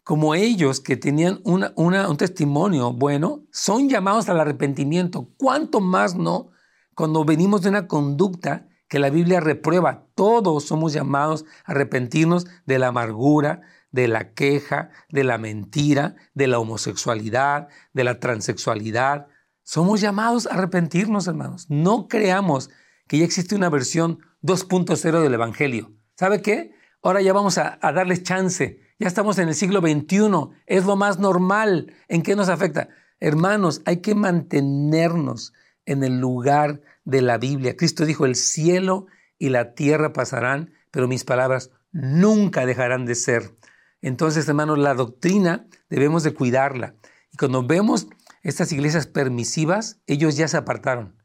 como 0.04 0.36
ellos 0.36 0.82
que 0.82 0.98
tenían 0.98 1.40
una, 1.46 1.72
un 1.78 2.18
testimonio 2.18 2.92
bueno, 2.92 3.46
son 3.50 3.88
llamados 3.88 4.28
al 4.28 4.42
arrepentimiento. 4.42 5.30
¿Cuánto 5.38 5.80
más 5.80 6.16
no 6.16 6.50
cuando 6.96 7.24
venimos 7.24 7.62
de 7.62 7.70
una 7.70 7.88
conducta 7.88 8.68
que 8.90 9.00
la 9.00 9.10
Biblia 9.10 9.40
reprueba. 9.40 10.08
Todos 10.16 10.66
somos 10.66 10.92
llamados 10.92 11.46
a 11.64 11.72
arrepentirnos 11.72 12.48
de 12.66 12.80
la 12.80 12.88
amargura, 12.88 13.62
de 13.92 14.08
la 14.08 14.34
queja, 14.34 14.92
de 15.10 15.24
la 15.24 15.38
mentira, 15.38 16.16
de 16.34 16.48
la 16.48 16.60
homosexualidad, 16.60 17.68
de 17.94 18.04
la 18.04 18.20
transexualidad. 18.20 19.28
Somos 19.64 20.02
llamados 20.02 20.48
a 20.48 20.54
arrepentirnos, 20.56 21.28
hermanos. 21.28 21.68
No 21.70 22.08
creamos 22.08 22.70
que 23.08 23.18
ya 23.18 23.26
existe 23.26 23.56
una 23.56 23.70
versión 23.70 24.20
2.0 24.42 25.22
del 25.22 25.34
Evangelio. 25.34 25.94
¿Sabe 26.16 26.42
qué? 26.42 26.72
Ahora 27.02 27.22
ya 27.22 27.34
vamos 27.34 27.58
a, 27.58 27.80
a, 27.82 27.92
darles 27.92 28.24
chance. 28.24 28.80
Ya 29.00 29.08
estamos 29.08 29.40
en 29.40 29.48
el 29.48 29.56
siglo 29.56 29.80
XXI. 29.82 30.30
Es 30.66 30.86
lo 30.86 30.96
más 30.96 31.20
normal. 31.20 31.94
¿En 32.08 32.22
qué 32.22 32.36
nos 32.36 32.50
afecta? 32.50 32.90
Hermanos, 33.20 33.82
hay 33.86 33.98
que 33.98 34.16
mantenernos 34.16 35.54
en 35.86 36.04
el 36.04 36.20
lugar 36.20 36.82
de 37.04 37.22
la 37.22 37.38
Biblia. 37.38 37.76
Cristo 37.76 38.06
dijo, 38.06 38.26
el 38.26 38.36
cielo 38.36 39.08
y 39.38 39.50
la 39.50 39.74
tierra 39.74 40.14
pasarán, 40.14 40.74
pero 40.92 41.08
mis 41.08 41.24
palabras 41.24 41.72
nunca 41.92 42.66
dejarán 42.66 43.06
de 43.06 43.16
ser. 43.16 43.56
Entonces, 44.02 44.48
hermanos, 44.48 44.78
la 44.78 44.94
doctrina 44.94 45.68
debemos 45.90 46.24
de 46.24 46.34
cuidarla. 46.34 46.96
Y 47.32 47.38
cuando 47.38 47.66
vemos 47.66 48.08
estas 48.44 48.72
iglesias 48.72 49.08
permisivas, 49.08 50.02
ellos 50.08 50.38
ya 50.38 50.48
se 50.48 50.58
apartaron. 50.58 51.16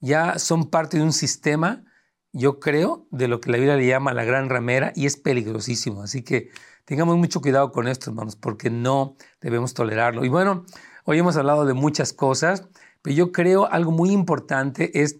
Ya 0.00 0.38
son 0.38 0.68
parte 0.68 0.96
de 0.96 1.04
un 1.04 1.12
sistema, 1.12 1.84
yo 2.32 2.58
creo, 2.58 3.06
de 3.10 3.28
lo 3.28 3.40
que 3.40 3.50
la 3.50 3.58
Biblia 3.58 3.76
le 3.76 3.86
llama 3.86 4.14
la 4.14 4.24
gran 4.24 4.48
ramera 4.48 4.92
y 4.96 5.06
es 5.06 5.16
peligrosísimo. 5.16 6.02
Así 6.02 6.22
que 6.22 6.50
tengamos 6.84 7.16
mucho 7.16 7.40
cuidado 7.40 7.70
con 7.70 7.86
esto, 7.86 8.10
hermanos, 8.10 8.34
porque 8.34 8.68
no 8.68 9.16
debemos 9.40 9.74
tolerarlo. 9.74 10.24
Y 10.24 10.28
bueno, 10.28 10.64
hoy 11.04 11.18
hemos 11.18 11.36
hablado 11.36 11.64
de 11.66 11.74
muchas 11.74 12.12
cosas, 12.12 12.68
pero 13.00 13.14
yo 13.14 13.30
creo 13.30 13.70
algo 13.70 13.92
muy 13.92 14.10
importante 14.10 15.02
es 15.02 15.18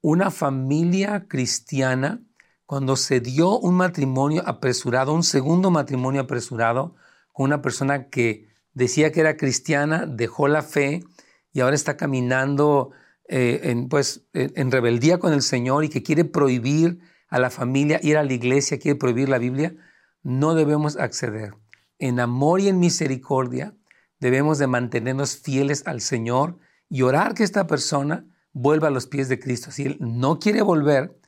una 0.00 0.30
familia 0.30 1.26
cristiana 1.28 2.20
cuando 2.66 2.96
se 2.96 3.20
dio 3.20 3.58
un 3.58 3.74
matrimonio 3.74 4.42
apresurado, 4.46 5.12
un 5.12 5.22
segundo 5.22 5.70
matrimonio 5.70 6.22
apresurado 6.22 6.94
con 7.32 7.44
una 7.46 7.62
persona 7.62 8.08
que 8.08 8.48
decía 8.72 9.12
que 9.12 9.20
era 9.20 9.36
cristiana, 9.36 10.06
dejó 10.06 10.48
la 10.48 10.62
fe 10.62 11.04
y 11.52 11.60
ahora 11.60 11.76
está 11.76 11.96
caminando 11.96 12.90
eh, 13.28 13.60
en, 13.64 13.88
pues, 13.88 14.26
en 14.32 14.70
rebeldía 14.70 15.18
con 15.18 15.32
el 15.32 15.42
Señor 15.42 15.84
y 15.84 15.88
que 15.88 16.02
quiere 16.02 16.24
prohibir 16.24 17.00
a 17.28 17.38
la 17.38 17.50
familia 17.50 18.00
ir 18.02 18.16
a 18.16 18.22
la 18.22 18.32
iglesia, 18.32 18.78
quiere 18.78 18.98
prohibir 18.98 19.28
la 19.28 19.38
Biblia, 19.38 19.74
no 20.22 20.54
debemos 20.54 20.96
acceder. 20.96 21.54
En 21.98 22.20
amor 22.20 22.60
y 22.60 22.68
en 22.68 22.78
misericordia 22.78 23.74
debemos 24.20 24.58
de 24.58 24.66
mantenernos 24.66 25.36
fieles 25.36 25.86
al 25.86 26.00
Señor 26.00 26.58
y 26.88 27.02
orar 27.02 27.34
que 27.34 27.44
esta 27.44 27.66
persona 27.66 28.26
vuelva 28.52 28.88
a 28.88 28.90
los 28.90 29.06
pies 29.06 29.28
de 29.28 29.38
Cristo. 29.38 29.70
Si 29.70 29.84
Él 29.84 29.96
no 30.00 30.38
quiere 30.38 30.62
volver, 30.62 31.18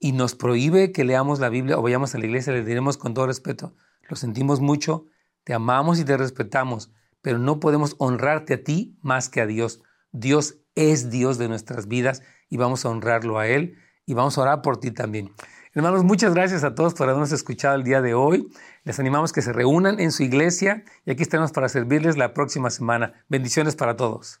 y 0.00 0.12
nos 0.12 0.34
prohíbe 0.34 0.90
que 0.90 1.04
leamos 1.04 1.38
la 1.38 1.50
Biblia 1.50 1.78
o 1.78 1.82
vayamos 1.82 2.14
a 2.14 2.18
la 2.18 2.24
iglesia, 2.24 2.52
le 2.52 2.64
diremos 2.64 2.96
con 2.96 3.14
todo 3.14 3.26
respeto, 3.26 3.74
lo 4.08 4.16
sentimos 4.16 4.60
mucho, 4.60 5.04
te 5.44 5.54
amamos 5.54 6.00
y 6.00 6.04
te 6.04 6.16
respetamos, 6.16 6.90
pero 7.22 7.38
no 7.38 7.60
podemos 7.60 7.94
honrarte 7.98 8.54
a 8.54 8.64
ti 8.64 8.98
más 9.02 9.28
que 9.28 9.42
a 9.42 9.46
Dios. 9.46 9.82
Dios 10.10 10.56
es 10.74 11.10
Dios 11.10 11.38
de 11.38 11.48
nuestras 11.48 11.86
vidas 11.86 12.22
y 12.48 12.56
vamos 12.56 12.84
a 12.84 12.88
honrarlo 12.88 13.38
a 13.38 13.46
Él 13.46 13.76
y 14.06 14.14
vamos 14.14 14.38
a 14.38 14.42
orar 14.42 14.62
por 14.62 14.80
ti 14.80 14.90
también. 14.90 15.32
Hermanos, 15.72 16.02
muchas 16.02 16.34
gracias 16.34 16.64
a 16.64 16.74
todos 16.74 16.94
por 16.94 17.08
habernos 17.08 17.30
escuchado 17.30 17.76
el 17.76 17.84
día 17.84 18.02
de 18.02 18.14
hoy. 18.14 18.48
Les 18.82 18.98
animamos 18.98 19.32
que 19.32 19.42
se 19.42 19.52
reúnan 19.52 20.00
en 20.00 20.10
su 20.10 20.24
iglesia 20.24 20.82
y 21.04 21.12
aquí 21.12 21.22
estaremos 21.22 21.52
para 21.52 21.68
servirles 21.68 22.16
la 22.16 22.34
próxima 22.34 22.70
semana. 22.70 23.12
Bendiciones 23.28 23.76
para 23.76 23.96
todos. 23.96 24.40